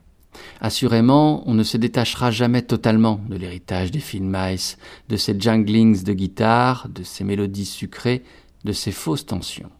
Assurément, 0.60 1.42
on 1.48 1.54
ne 1.54 1.62
se 1.62 1.76
détachera 1.76 2.30
jamais 2.30 2.62
totalement 2.62 3.20
de 3.28 3.36
l'héritage 3.36 3.90
des 3.90 4.00
films 4.00 4.34
Mice, 4.36 4.78
de 5.08 5.16
ces 5.16 5.38
junglings 5.38 6.02
de 6.02 6.12
guitare, 6.12 6.88
de 6.88 7.02
ces 7.02 7.24
mélodies 7.24 7.66
sucrées, 7.66 8.22
de 8.64 8.72
ces 8.72 8.92
fausses 8.92 9.26
tensions. 9.26 9.70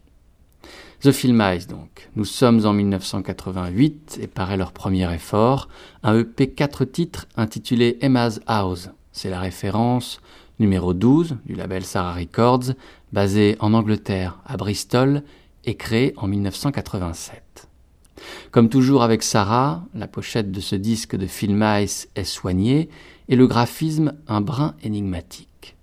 The 1.01 1.11
Film 1.11 1.41
Eyes 1.41 1.65
donc. 1.65 2.09
Nous 2.15 2.25
sommes 2.25 2.65
en 2.65 2.73
1988 2.73 4.19
et 4.21 4.27
paraît 4.27 4.57
leur 4.57 4.71
premier 4.71 5.11
effort, 5.13 5.67
un 6.03 6.19
EP 6.19 6.51
4 6.51 6.85
titres 6.85 7.27
intitulé 7.35 7.97
Emma's 8.01 8.39
House. 8.45 8.89
C'est 9.11 9.31
la 9.31 9.39
référence 9.39 10.21
numéro 10.59 10.93
12 10.93 11.37
du 11.45 11.55
label 11.55 11.83
Sarah 11.85 12.13
Records, 12.13 12.75
basé 13.11 13.55
en 13.59 13.73
Angleterre, 13.73 14.39
à 14.45 14.57
Bristol, 14.57 15.23
et 15.65 15.75
créé 15.75 16.13
en 16.17 16.27
1987. 16.27 17.67
Comme 18.51 18.69
toujours 18.69 19.03
avec 19.03 19.23
Sarah, 19.23 19.83
la 19.93 20.07
pochette 20.07 20.51
de 20.51 20.59
ce 20.59 20.75
disque 20.75 21.15
de 21.15 21.27
Film 21.27 21.63
Ice 21.81 22.09
est 22.15 22.23
soignée 22.23 22.89
et 23.29 23.35
le 23.35 23.47
graphisme 23.47 24.13
un 24.27 24.41
brin 24.41 24.75
énigmatique. 24.83 25.75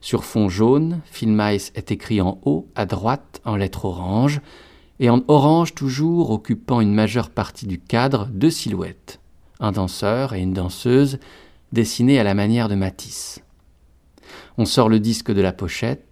Sur 0.00 0.24
fond 0.24 0.48
jaune, 0.48 1.00
Film 1.06 1.42
Ice 1.52 1.72
est 1.74 1.90
écrit 1.90 2.20
en 2.20 2.38
haut, 2.44 2.68
à 2.74 2.86
droite, 2.86 3.40
en 3.44 3.56
lettres 3.56 3.84
orange, 3.84 4.40
et 5.00 5.10
en 5.10 5.22
orange 5.28 5.74
toujours 5.74 6.30
occupant 6.30 6.80
une 6.80 6.94
majeure 6.94 7.30
partie 7.30 7.66
du 7.66 7.78
cadre, 7.78 8.28
deux 8.32 8.50
silhouettes, 8.50 9.20
un 9.58 9.72
danseur 9.72 10.34
et 10.34 10.40
une 10.40 10.52
danseuse, 10.52 11.18
dessinés 11.72 12.18
à 12.18 12.24
la 12.24 12.34
manière 12.34 12.68
de 12.68 12.74
Matisse. 12.74 13.40
On 14.58 14.64
sort 14.64 14.88
le 14.88 15.00
disque 15.00 15.32
de 15.32 15.40
la 15.40 15.52
pochette, 15.52 16.06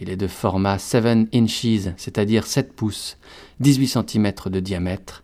il 0.00 0.10
est 0.10 0.16
de 0.16 0.26
format 0.26 0.78
7 0.78 1.28
inches, 1.34 1.92
c'est-à-dire 1.96 2.46
7 2.46 2.72
pouces, 2.72 3.18
18 3.60 3.88
cm 3.88 4.32
de 4.46 4.60
diamètre, 4.60 5.22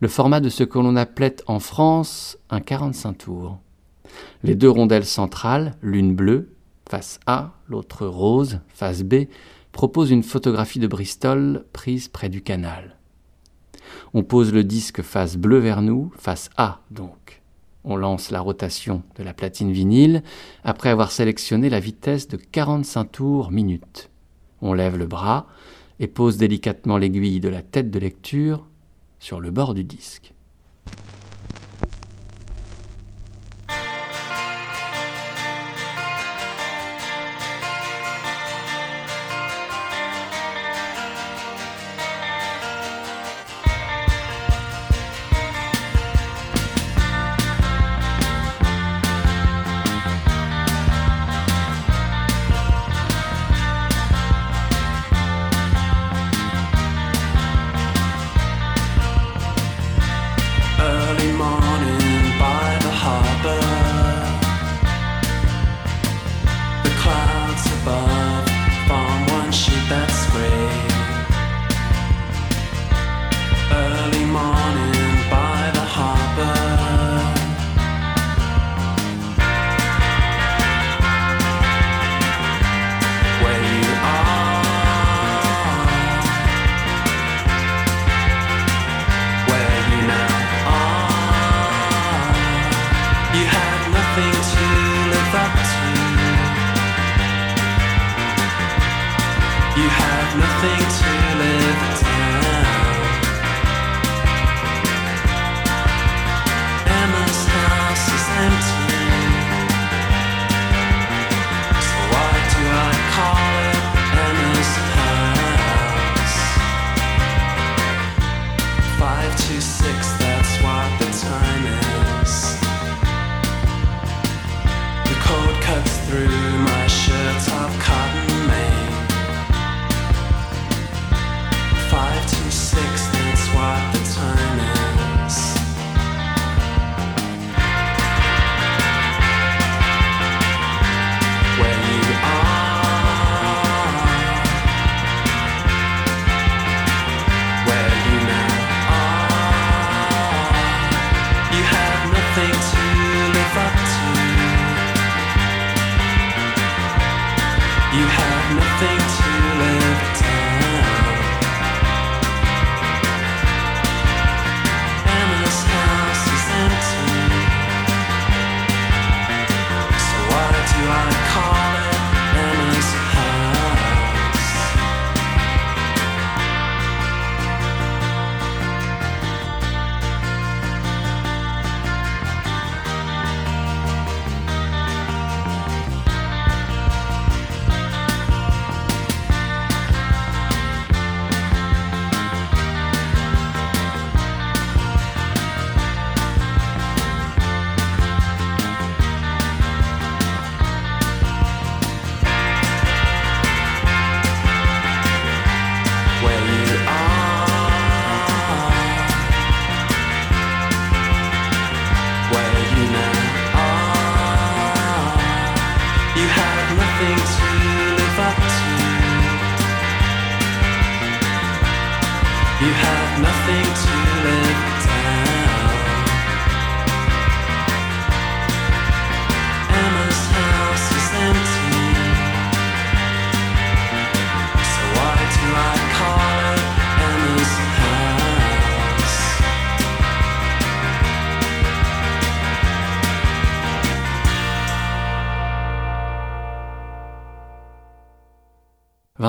le 0.00 0.08
format 0.08 0.40
de 0.40 0.48
ce 0.48 0.64
que 0.64 0.78
l'on 0.78 0.96
appelait 0.96 1.36
en 1.46 1.60
France 1.60 2.38
un 2.48 2.60
45 2.60 3.12
tours. 3.18 3.58
Les 4.42 4.54
deux 4.54 4.70
rondelles 4.70 5.04
centrales, 5.04 5.74
l'une 5.82 6.14
bleue, 6.14 6.50
face 6.88 7.20
A, 7.26 7.52
l'autre 7.68 8.06
rose, 8.06 8.60
face 8.68 9.02
B, 9.02 9.26
propose 9.72 10.10
une 10.10 10.22
photographie 10.22 10.80
de 10.80 10.86
Bristol 10.86 11.64
prise 11.72 12.08
près 12.08 12.28
du 12.28 12.42
canal. 12.42 12.96
On 14.14 14.22
pose 14.22 14.52
le 14.52 14.64
disque 14.64 15.02
face 15.02 15.36
bleu 15.36 15.58
vers 15.58 15.82
nous, 15.82 16.12
face 16.16 16.50
A 16.56 16.80
donc. 16.90 17.39
On 17.84 17.96
lance 17.96 18.30
la 18.30 18.40
rotation 18.40 19.02
de 19.16 19.22
la 19.22 19.32
platine 19.32 19.72
vinyle 19.72 20.22
après 20.64 20.90
avoir 20.90 21.12
sélectionné 21.12 21.70
la 21.70 21.80
vitesse 21.80 22.28
de 22.28 22.36
45 22.36 23.04
tours 23.04 23.50
minute. 23.50 24.10
On 24.60 24.74
lève 24.74 24.96
le 24.96 25.06
bras 25.06 25.46
et 25.98 26.06
pose 26.06 26.36
délicatement 26.36 26.98
l'aiguille 26.98 27.40
de 27.40 27.48
la 27.48 27.62
tête 27.62 27.90
de 27.90 27.98
lecture 27.98 28.66
sur 29.18 29.40
le 29.40 29.50
bord 29.50 29.74
du 29.74 29.84
disque. 29.84 30.34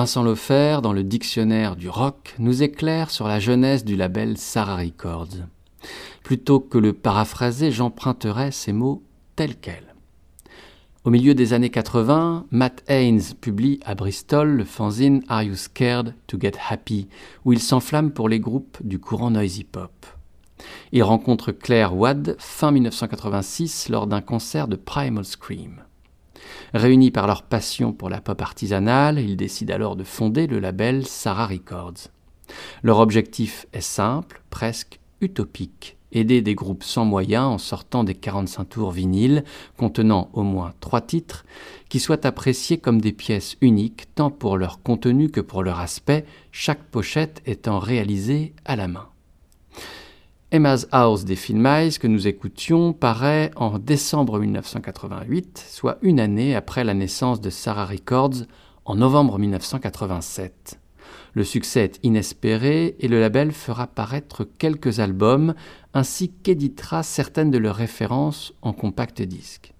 Vincent 0.02 0.24
Lefer, 0.24 0.80
dans 0.82 0.92
le 0.92 1.04
dictionnaire 1.04 1.76
du 1.76 1.88
rock, 1.88 2.34
nous 2.40 2.64
éclaire 2.64 3.08
sur 3.08 3.28
la 3.28 3.38
jeunesse 3.38 3.84
du 3.84 3.94
label 3.94 4.36
Sarah 4.36 4.78
Records. 4.78 5.46
Plutôt 6.24 6.58
que 6.58 6.76
le 6.76 6.92
paraphraser, 6.92 7.70
j'emprunterai 7.70 8.50
ces 8.50 8.72
mots 8.72 9.04
tels 9.36 9.54
quels. 9.54 9.94
Au 11.04 11.10
milieu 11.10 11.36
des 11.36 11.52
années 11.52 11.70
80, 11.70 12.46
Matt 12.50 12.82
Haynes 12.88 13.22
publie 13.40 13.78
à 13.84 13.94
Bristol 13.94 14.48
le 14.48 14.64
fanzine 14.64 15.22
Are 15.28 15.44
You 15.44 15.54
Scared 15.54 16.16
to 16.26 16.36
Get 16.36 16.54
Happy, 16.68 17.06
où 17.44 17.52
il 17.52 17.60
s'enflamme 17.60 18.10
pour 18.10 18.28
les 18.28 18.40
groupes 18.40 18.78
du 18.82 18.98
courant 18.98 19.30
noisy 19.30 19.62
pop. 19.62 20.04
Il 20.90 21.04
rencontre 21.04 21.52
Claire 21.52 21.94
Wadd 21.94 22.34
fin 22.40 22.72
1986 22.72 23.88
lors 23.88 24.08
d'un 24.08 24.20
concert 24.20 24.66
de 24.66 24.74
Primal 24.74 25.24
Scream. 25.24 25.84
Réunis 26.74 27.10
par 27.10 27.26
leur 27.26 27.42
passion 27.42 27.92
pour 27.92 28.08
la 28.08 28.20
pop 28.20 28.40
artisanale, 28.40 29.18
ils 29.18 29.36
décident 29.36 29.74
alors 29.74 29.96
de 29.96 30.04
fonder 30.04 30.46
le 30.46 30.58
label 30.58 31.06
Sarah 31.06 31.46
Records. 31.46 32.08
Leur 32.82 32.98
objectif 32.98 33.66
est 33.72 33.80
simple, 33.80 34.42
presque 34.50 35.00
utopique, 35.20 35.96
aider 36.12 36.42
des 36.42 36.54
groupes 36.54 36.84
sans 36.84 37.04
moyens 37.04 37.44
en 37.44 37.58
sortant 37.58 38.04
des 38.04 38.14
45 38.14 38.64
tours 38.64 38.90
vinyles 38.90 39.44
contenant 39.76 40.30
au 40.32 40.42
moins 40.42 40.72
trois 40.80 41.00
titres 41.00 41.44
qui 41.88 42.00
soient 42.00 42.26
appréciés 42.26 42.78
comme 42.78 43.00
des 43.00 43.12
pièces 43.12 43.56
uniques 43.60 44.06
tant 44.14 44.30
pour 44.30 44.56
leur 44.56 44.82
contenu 44.82 45.30
que 45.30 45.40
pour 45.40 45.62
leur 45.62 45.78
aspect, 45.78 46.24
chaque 46.50 46.82
pochette 46.84 47.42
étant 47.46 47.78
réalisée 47.78 48.54
à 48.64 48.76
la 48.76 48.88
main. 48.88 49.11
Emma's 50.54 50.86
House 50.92 51.24
des 51.24 51.34
Phil 51.34 51.56
Miles 51.56 51.98
que 51.98 52.06
nous 52.06 52.28
écoutions 52.28 52.92
paraît 52.92 53.50
en 53.56 53.78
décembre 53.78 54.38
1988, 54.38 55.64
soit 55.66 55.96
une 56.02 56.20
année 56.20 56.54
après 56.54 56.84
la 56.84 56.92
naissance 56.92 57.40
de 57.40 57.48
Sarah 57.48 57.86
Records 57.86 58.44
en 58.84 58.96
novembre 58.96 59.38
1987. 59.38 60.78
Le 61.32 61.42
succès 61.42 61.84
est 61.84 62.00
inespéré 62.02 62.96
et 63.00 63.08
le 63.08 63.18
label 63.18 63.52
fera 63.52 63.86
paraître 63.86 64.44
quelques 64.44 65.00
albums 65.00 65.54
ainsi 65.94 66.30
qu'éditera 66.30 67.02
certaines 67.02 67.50
de 67.50 67.56
leurs 67.56 67.76
références 67.76 68.52
en 68.60 68.74
compact 68.74 69.22
disque. 69.22 69.72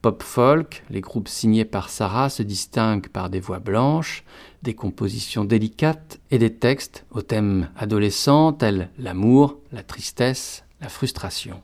Pop 0.00 0.22
folk, 0.22 0.82
les 0.90 1.00
groupes 1.00 1.28
signés 1.28 1.64
par 1.64 1.88
Sarah 1.88 2.28
se 2.28 2.42
distinguent 2.42 3.08
par 3.08 3.30
des 3.30 3.40
voix 3.40 3.60
blanches, 3.60 4.24
des 4.62 4.74
compositions 4.74 5.44
délicates 5.44 6.20
et 6.30 6.38
des 6.38 6.54
textes 6.54 7.04
aux 7.10 7.22
thèmes 7.22 7.68
adolescents 7.76 8.52
tels 8.52 8.90
l'amour, 8.98 9.58
la 9.72 9.82
tristesse, 9.82 10.64
la 10.80 10.88
frustration. 10.88 11.62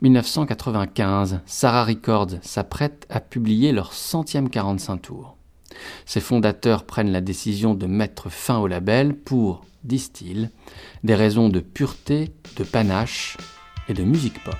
1995, 0.00 1.40
Sarah 1.46 1.84
Records 1.84 2.38
s'apprête 2.42 3.06
à 3.10 3.20
publier 3.20 3.72
leur 3.72 3.92
centième 3.92 4.48
45 4.48 4.98
tours. 4.98 5.36
Ses 6.06 6.20
fondateurs 6.20 6.84
prennent 6.84 7.12
la 7.12 7.20
décision 7.20 7.74
de 7.74 7.86
mettre 7.86 8.30
fin 8.30 8.58
au 8.58 8.66
label 8.66 9.14
pour, 9.14 9.64
disent-ils, 9.84 10.50
des 11.04 11.14
raisons 11.14 11.48
de 11.48 11.60
pureté, 11.60 12.32
de 12.56 12.64
panache 12.64 13.36
et 13.88 13.94
de 13.94 14.04
musique 14.04 14.42
pop. 14.44 14.54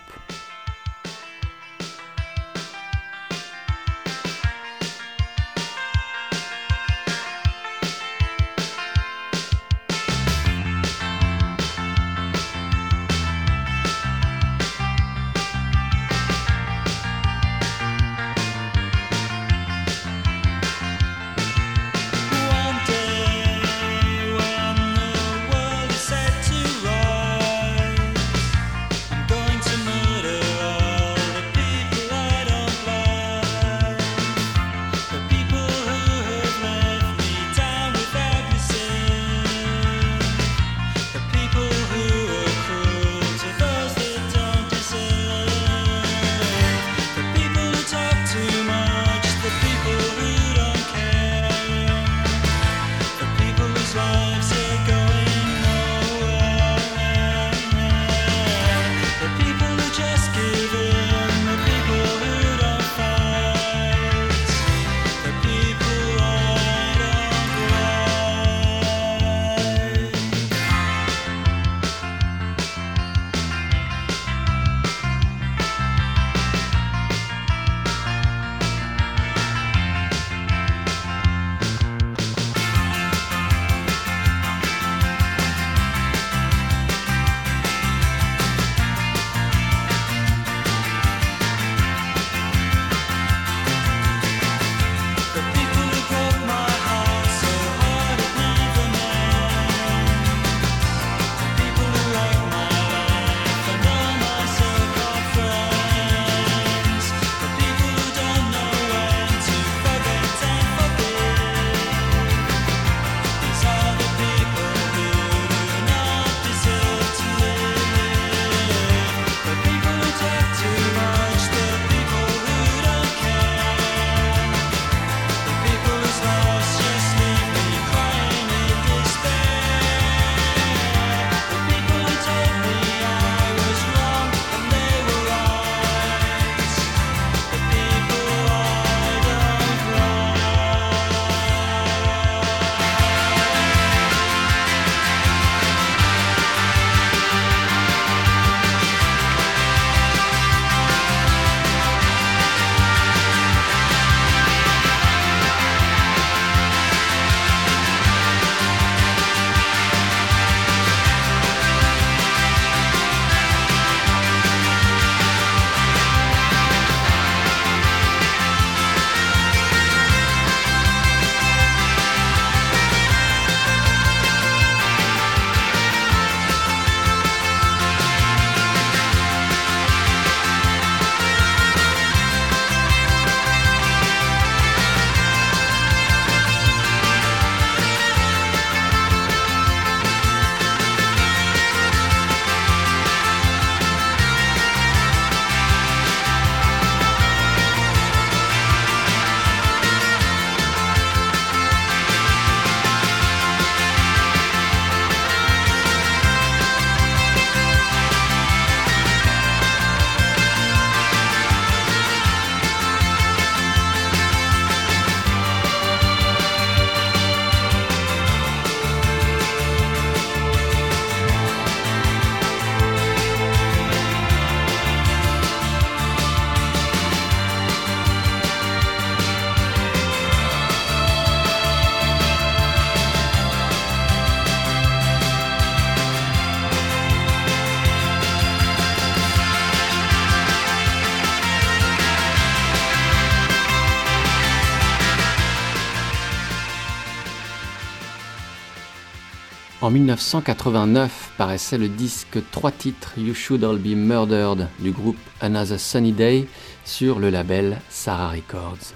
En 249.88 249.90
1989 249.90 251.32
paraissait 251.38 251.78
le 251.78 251.88
disque 251.88 252.36
3 252.50 252.72
titres 252.72 253.14
You 253.16 253.32
Should 253.32 253.64
All 253.64 253.78
Be 253.78 253.96
Murdered 253.96 254.68
du 254.80 254.90
groupe 254.90 255.16
Another 255.40 255.80
Sunny 255.80 256.12
Day 256.12 256.46
sur 256.84 257.18
le 257.18 257.30
label 257.30 257.80
Sarah 257.88 258.28
Records. 258.28 258.92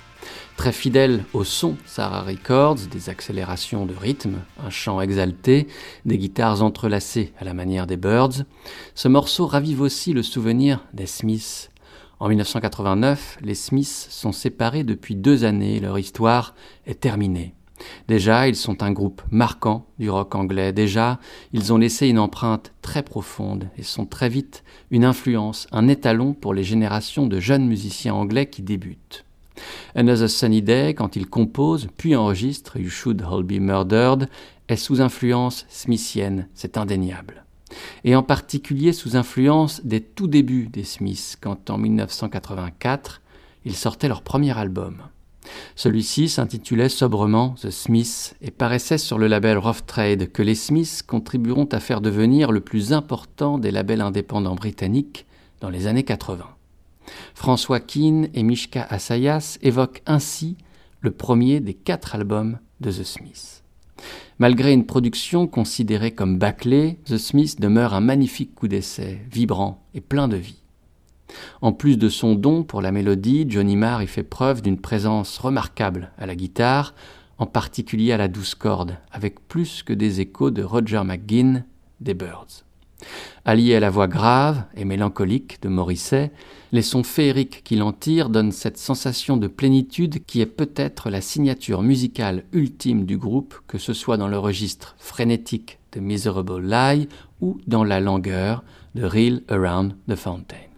Très 0.58 0.70
fidèle 0.70 1.24
au 1.32 1.44
son 1.44 1.78
Sarah 1.86 2.20
Records, 2.20 2.88
des 2.90 3.08
accélérations 3.08 3.86
de 3.86 3.94
rythme, 3.94 4.40
un 4.62 4.68
chant 4.68 5.00
exalté, 5.00 5.66
des 6.04 6.18
guitares 6.18 6.62
entrelacées 6.62 7.32
à 7.38 7.46
la 7.46 7.54
manière 7.54 7.86
des 7.86 7.96
Birds, 7.96 8.44
ce 8.94 9.08
morceau 9.08 9.46
ravive 9.46 9.80
aussi 9.80 10.12
le 10.12 10.22
souvenir 10.22 10.84
des 10.92 11.06
Smiths. 11.06 11.70
En 12.20 12.28
1989, 12.28 13.38
les 13.40 13.54
Smiths 13.54 14.08
sont 14.10 14.32
séparés 14.32 14.84
depuis 14.84 15.16
deux 15.16 15.44
années, 15.44 15.80
leur 15.80 15.98
histoire 15.98 16.54
est 16.86 17.00
terminée. 17.00 17.54
Déjà, 18.08 18.48
ils 18.48 18.56
sont 18.56 18.82
un 18.82 18.92
groupe 18.92 19.22
marquant 19.30 19.86
du 19.98 20.10
rock 20.10 20.34
anglais. 20.34 20.72
Déjà, 20.72 21.18
ils 21.52 21.72
ont 21.72 21.78
laissé 21.78 22.08
une 22.08 22.18
empreinte 22.18 22.72
très 22.82 23.02
profonde 23.02 23.68
et 23.78 23.82
sont 23.82 24.06
très 24.06 24.28
vite 24.28 24.64
une 24.90 25.04
influence, 25.04 25.66
un 25.72 25.88
étalon 25.88 26.34
pour 26.34 26.54
les 26.54 26.64
générations 26.64 27.26
de 27.26 27.40
jeunes 27.40 27.66
musiciens 27.66 28.14
anglais 28.14 28.46
qui 28.46 28.62
débutent. 28.62 29.24
Another 29.94 30.28
Sunny 30.28 30.62
Day, 30.62 30.94
quand 30.94 31.16
il 31.16 31.26
compose 31.26 31.88
puis 31.96 32.16
enregistre 32.16 32.78
You 32.78 32.88
Should 32.88 33.22
All 33.22 33.42
Be 33.42 33.60
Murdered, 33.60 34.28
est 34.68 34.76
sous 34.76 35.00
influence 35.00 35.66
smithienne, 35.68 36.48
c'est 36.54 36.78
indéniable. 36.78 37.44
Et 38.04 38.16
en 38.16 38.22
particulier 38.22 38.92
sous 38.92 39.16
influence 39.16 39.84
des 39.84 40.00
tout 40.00 40.26
débuts 40.26 40.68
des 40.68 40.84
Smiths, 40.84 41.36
quand 41.40 41.70
en 41.70 41.78
1984, 41.78 43.22
ils 43.64 43.76
sortaient 43.76 44.08
leur 44.08 44.22
premier 44.22 44.56
album. 44.56 45.02
Celui-ci 45.74 46.28
s'intitulait 46.28 46.88
sobrement 46.88 47.54
The 47.60 47.70
Smiths 47.70 48.34
et 48.40 48.50
paraissait 48.50 48.98
sur 48.98 49.18
le 49.18 49.26
label 49.26 49.58
Rough 49.58 49.84
Trade 49.86 50.30
que 50.30 50.42
les 50.42 50.54
Smiths 50.54 51.02
contribueront 51.02 51.68
à 51.72 51.80
faire 51.80 52.00
devenir 52.00 52.52
le 52.52 52.60
plus 52.60 52.92
important 52.92 53.58
des 53.58 53.70
labels 53.70 54.00
indépendants 54.00 54.54
britanniques 54.54 55.26
dans 55.60 55.70
les 55.70 55.86
années 55.86 56.04
80. 56.04 56.44
François 57.34 57.80
Keane 57.80 58.28
et 58.34 58.42
Mishka 58.42 58.86
Asayas 58.88 59.58
évoquent 59.62 60.02
ainsi 60.06 60.56
le 61.00 61.10
premier 61.10 61.60
des 61.60 61.74
quatre 61.74 62.14
albums 62.14 62.58
de 62.80 62.90
The 62.90 63.02
Smiths. 63.02 63.62
Malgré 64.38 64.72
une 64.72 64.86
production 64.86 65.46
considérée 65.46 66.12
comme 66.12 66.38
bâclée, 66.38 66.98
The 67.04 67.18
Smiths 67.18 67.60
demeure 67.60 67.94
un 67.94 68.00
magnifique 68.00 68.54
coup 68.54 68.68
d'essai, 68.68 69.20
vibrant 69.30 69.84
et 69.94 70.00
plein 70.00 70.28
de 70.28 70.36
vie. 70.36 70.61
En 71.60 71.72
plus 71.72 71.96
de 71.96 72.08
son 72.08 72.34
don 72.34 72.62
pour 72.62 72.82
la 72.82 72.92
mélodie, 72.92 73.46
Johnny 73.48 73.76
Marr 73.76 74.02
y 74.02 74.06
fait 74.06 74.22
preuve 74.22 74.62
d'une 74.62 74.80
présence 74.80 75.38
remarquable 75.38 76.10
à 76.18 76.26
la 76.26 76.34
guitare, 76.34 76.94
en 77.38 77.46
particulier 77.46 78.12
à 78.12 78.16
la 78.16 78.28
douce 78.28 78.54
corde, 78.54 78.96
avec 79.10 79.46
plus 79.48 79.82
que 79.82 79.92
des 79.92 80.20
échos 80.20 80.50
de 80.50 80.62
Roger 80.62 81.02
McGuinn 81.04 81.64
des 82.00 82.14
Birds. 82.14 82.64
Allié 83.44 83.74
à 83.74 83.80
la 83.80 83.90
voix 83.90 84.06
grave 84.06 84.62
et 84.76 84.84
mélancolique 84.84 85.60
de 85.62 85.68
Morisset, 85.68 86.30
les 86.70 86.82
sons 86.82 87.02
féeriques 87.02 87.64
qu'il 87.64 87.82
en 87.82 87.92
tire 87.92 88.30
donnent 88.30 88.52
cette 88.52 88.78
sensation 88.78 89.36
de 89.36 89.48
plénitude 89.48 90.24
qui 90.24 90.40
est 90.40 90.46
peut-être 90.46 91.10
la 91.10 91.20
signature 91.20 91.82
musicale 91.82 92.44
ultime 92.52 93.04
du 93.04 93.18
groupe, 93.18 93.54
que 93.66 93.78
ce 93.78 93.92
soit 93.92 94.16
dans 94.16 94.28
le 94.28 94.38
registre 94.38 94.94
frénétique 94.98 95.78
de 95.92 96.00
Miserable 96.00 96.62
Lie 96.62 97.08
ou 97.40 97.58
dans 97.66 97.84
la 97.84 98.00
langueur 98.00 98.62
de 98.94 99.04
Reel 99.04 99.42
Around 99.48 99.96
the 100.08 100.14
Fountain. 100.14 100.71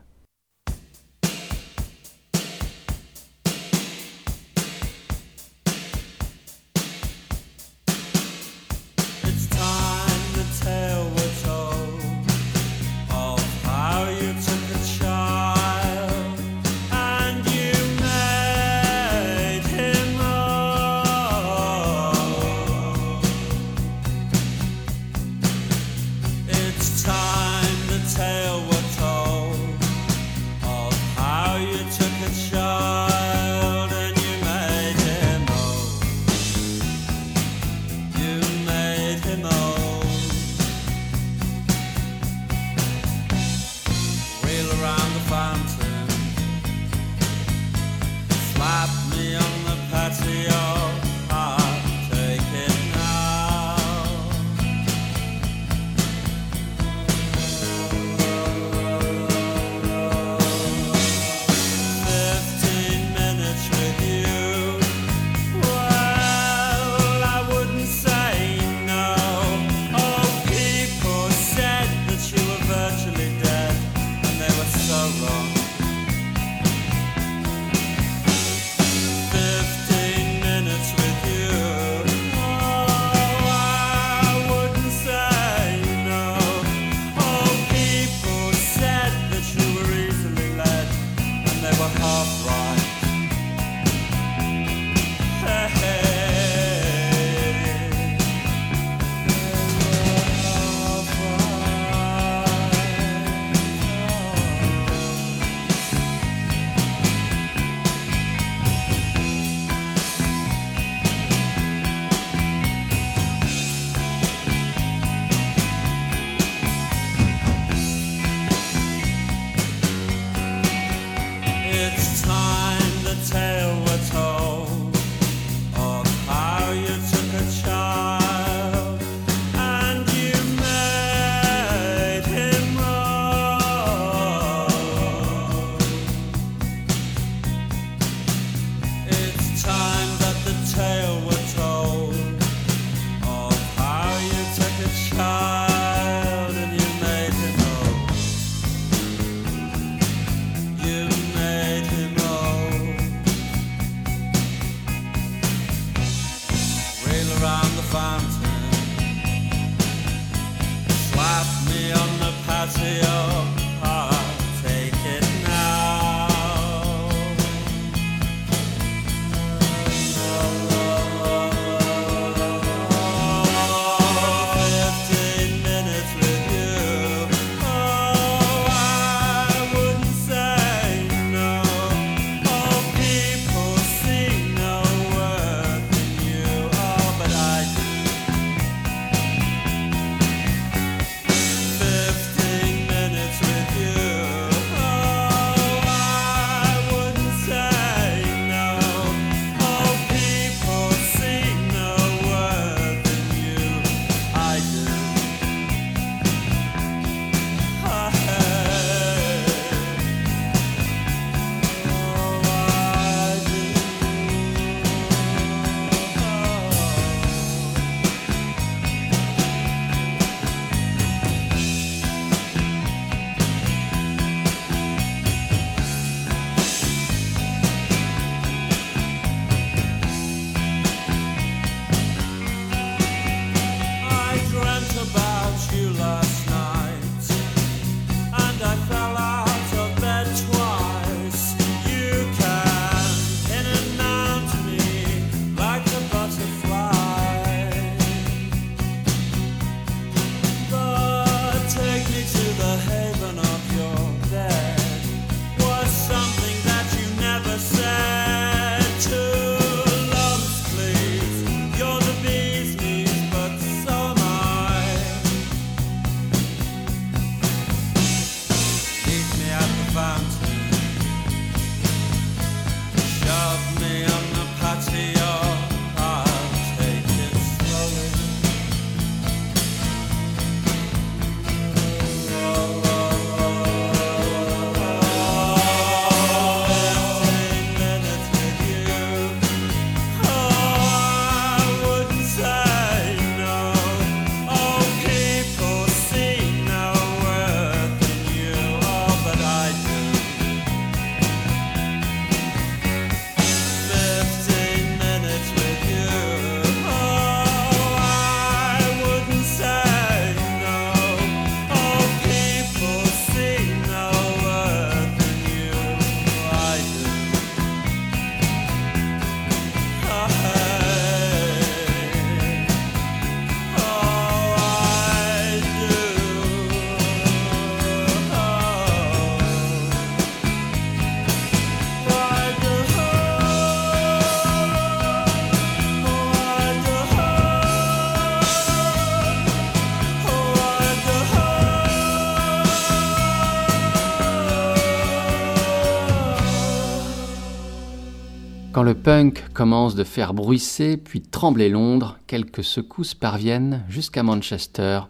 Le 348.84 348.94
punk 348.94 349.42
commence 349.54 349.94
de 349.94 350.04
faire 350.04 350.34
bruisser 350.34 350.98
puis 350.98 351.22
trembler 351.22 351.70
Londres, 351.70 352.18
quelques 352.26 352.62
secousses 352.62 353.14
parviennent 353.14 353.82
jusqu'à 353.88 354.22
Manchester 354.22 355.00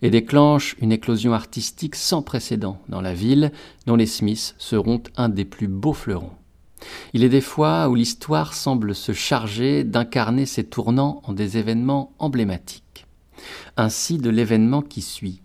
et 0.00 0.08
déclenchent 0.08 0.76
une 0.80 0.92
éclosion 0.92 1.34
artistique 1.34 1.94
sans 1.94 2.22
précédent 2.22 2.80
dans 2.88 3.02
la 3.02 3.12
ville 3.12 3.52
dont 3.86 3.96
les 3.96 4.06
Smiths 4.06 4.54
seront 4.56 5.02
un 5.18 5.28
des 5.28 5.44
plus 5.44 5.68
beaux 5.68 5.92
fleurons. 5.92 6.32
Il 7.12 7.22
est 7.22 7.28
des 7.28 7.42
fois 7.42 7.90
où 7.90 7.94
l'histoire 7.94 8.54
semble 8.54 8.94
se 8.94 9.12
charger 9.12 9.84
d'incarner 9.84 10.46
ces 10.46 10.64
tournants 10.64 11.20
en 11.24 11.34
des 11.34 11.58
événements 11.58 12.14
emblématiques. 12.18 13.06
Ainsi 13.76 14.16
de 14.16 14.30
l'événement 14.30 14.80
qui 14.80 15.02
suit. 15.02 15.42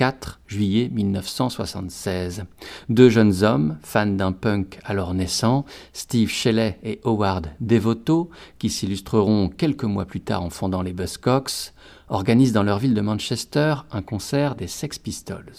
4 0.00 0.40
juillet 0.46 0.88
1976. 0.90 2.44
Deux 2.88 3.10
jeunes 3.10 3.44
hommes, 3.44 3.76
fans 3.82 4.06
d'un 4.06 4.32
punk 4.32 4.78
alors 4.82 5.12
naissant, 5.12 5.66
Steve 5.92 6.30
Shelley 6.30 6.78
et 6.82 7.00
Howard 7.04 7.50
Devoto, 7.60 8.30
qui 8.58 8.70
s'illustreront 8.70 9.50
quelques 9.50 9.84
mois 9.84 10.06
plus 10.06 10.22
tard 10.22 10.42
en 10.42 10.48
fondant 10.48 10.80
les 10.80 10.94
Buzzcocks, 10.94 11.74
organisent 12.08 12.54
dans 12.54 12.62
leur 12.62 12.78
ville 12.78 12.94
de 12.94 13.02
Manchester 13.02 13.74
un 13.92 14.00
concert 14.00 14.54
des 14.54 14.68
Sex 14.68 14.98
Pistols. 14.98 15.52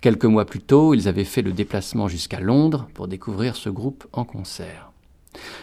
Quelques 0.00 0.24
mois 0.24 0.46
plus 0.46 0.60
tôt, 0.60 0.94
ils 0.94 1.06
avaient 1.06 1.24
fait 1.24 1.42
le 1.42 1.52
déplacement 1.52 2.08
jusqu'à 2.08 2.40
Londres 2.40 2.88
pour 2.94 3.08
découvrir 3.08 3.56
ce 3.56 3.68
groupe 3.68 4.06
en 4.14 4.24
concert. 4.24 4.93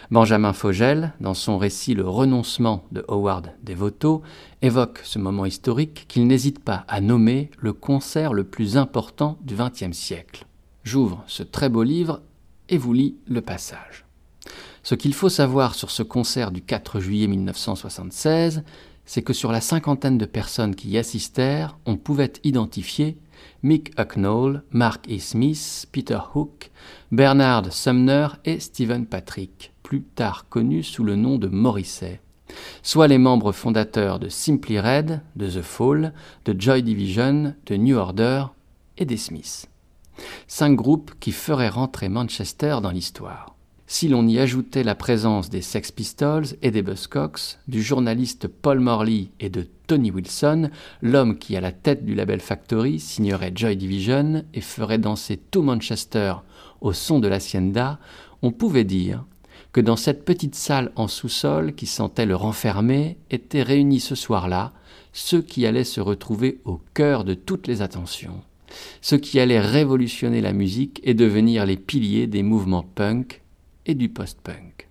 Benjamin 0.09 0.53
Fogel, 0.53 1.13
dans 1.19 1.34
son 1.34 1.57
récit 1.57 1.93
Le 1.93 2.07
renoncement 2.07 2.84
de 2.91 3.05
Howard 3.07 3.51
Devoto, 3.63 4.22
évoque 4.61 4.99
ce 5.03 5.19
moment 5.19 5.45
historique 5.45 6.05
qu'il 6.07 6.28
n'hésite 6.28 6.59
pas 6.59 6.86
à 6.88 7.01
nommer 7.01 7.49
le 7.57 7.74
concert 7.74 8.34
le 8.34 8.43
plus 8.43 8.78
important 8.78 9.38
du 9.43 9.55
XXe 9.55 9.97
siècle. 9.97 10.45
J'ouvre 10.84 11.24
ce 11.28 11.43
très 11.43 11.69
beau 11.69 11.84
livre 11.84 12.22
et 12.69 12.78
vous 12.78 12.93
lis 12.93 13.15
le 13.28 13.41
passage. 13.41 14.05
Ce 14.84 14.95
qu'il 14.95 15.13
faut 15.13 15.30
savoir 15.30 15.76
sur 15.76 15.91
ce 15.91 16.03
concert 16.03 16.51
du 16.51 16.61
4 16.61 16.99
juillet 16.99 17.28
1976, 17.28 18.63
c'est 19.05 19.22
que 19.22 19.34
sur 19.34 19.51
la 19.51 19.61
cinquantaine 19.61 20.17
de 20.17 20.26
personnes 20.26 20.76
qui 20.76 20.89
y 20.89 20.97
assistèrent, 20.97 21.78
on 21.86 21.97
pouvait 21.97 22.34
identifier 22.43 23.17
Mick 23.64 23.92
Hucknall, 23.98 24.64
Mark 24.72 25.08
E. 25.10 25.20
Smith, 25.20 25.88
Peter 25.92 26.20
Hook, 26.34 26.72
Bernard 27.12 27.72
Sumner 27.72 28.28
et 28.46 28.60
Stephen 28.60 29.06
Patrick, 29.06 29.74
plus 29.84 30.02
tard 30.02 30.48
connus 30.50 30.84
sous 30.84 31.04
le 31.04 31.16
nom 31.16 31.38
de 31.38 31.48
Morrissey, 31.48 32.20
soit 32.84 33.08
les 33.08 33.18
membres 33.18 33.52
fondateurs 33.52 34.20
de 34.20 34.30
Simply 34.30 34.80
Red, 34.80 35.22
de 35.36 35.50
The 35.50 35.62
Fall, 35.62 36.14
de 36.46 36.60
Joy 36.60 36.84
Division, 36.84 37.54
de 37.66 37.76
New 37.76 37.98
Order 37.98 38.46
et 38.98 39.06
des 39.06 39.18
Smiths. 39.18 39.68
Cinq 40.48 40.76
groupes 40.76 41.12
qui 41.20 41.32
feraient 41.32 41.70
rentrer 41.70 42.10
Manchester 42.10 42.78
dans 42.82 42.92
l'histoire. 42.92 43.51
Si 43.94 44.08
l'on 44.08 44.26
y 44.26 44.39
ajoutait 44.39 44.86
la 44.86 44.96
présence 44.96 45.50
des 45.50 45.62
Sex 45.62 45.92
Pistols 45.92 46.46
et 46.62 46.72
des 46.72 46.82
Buzzcocks, 46.82 47.58
du 47.68 47.84
journaliste 47.84 48.48
Paul 48.48 48.80
Morley 48.80 49.28
et 49.42 49.50
de 49.50 49.68
Tony 49.86 50.12
Wilson, 50.12 50.70
l'homme 51.02 51.38
qui, 51.38 51.58
à 51.58 51.62
la 51.62 51.74
tête 51.74 52.06
du 52.06 52.16
label 52.16 52.39
Factory, 52.39 53.02
signerait 53.02 53.52
Joy 53.54 53.76
Division 53.76 54.46
et 54.54 54.62
ferait 54.62 54.98
danser 54.98 55.36
tout 55.36 55.62
Manchester 55.62 56.36
au 56.80 56.94
son 56.94 57.20
de 57.20 57.28
l'Hacienda, 57.28 58.00
on 58.42 58.52
pouvait 58.52 58.86
dire 58.86 59.26
que 59.74 59.82
dans 59.82 59.98
cette 59.98 60.24
petite 60.24 60.56
salle 60.56 60.94
en 60.96 61.10
sous-sol 61.10 61.76
qui 61.76 61.86
sentait 61.86 62.26
le 62.26 62.38
renfermer 62.38 63.18
étaient 63.30 63.62
réunis 63.62 64.00
ce 64.00 64.16
soir-là 64.16 64.72
ceux 65.12 65.42
qui 65.42 65.66
allaient 65.66 65.84
se 65.84 66.00
retrouver 66.00 66.62
au 66.64 66.80
cœur 66.94 67.26
de 67.26 67.34
toutes 67.34 67.68
les 67.68 67.82
attentions, 67.82 68.42
ceux 69.02 69.18
qui 69.18 69.38
allaient 69.38 69.60
révolutionner 69.60 70.39
la 70.39 70.54
musique 70.54 71.02
et 71.04 71.14
devenir 71.14 71.66
les 71.66 71.76
piliers 71.76 72.28
des 72.28 72.42
mouvements 72.42 72.86
punk 72.96 73.41
et 73.86 73.95
du 73.95 74.09
post-punk. 74.09 74.89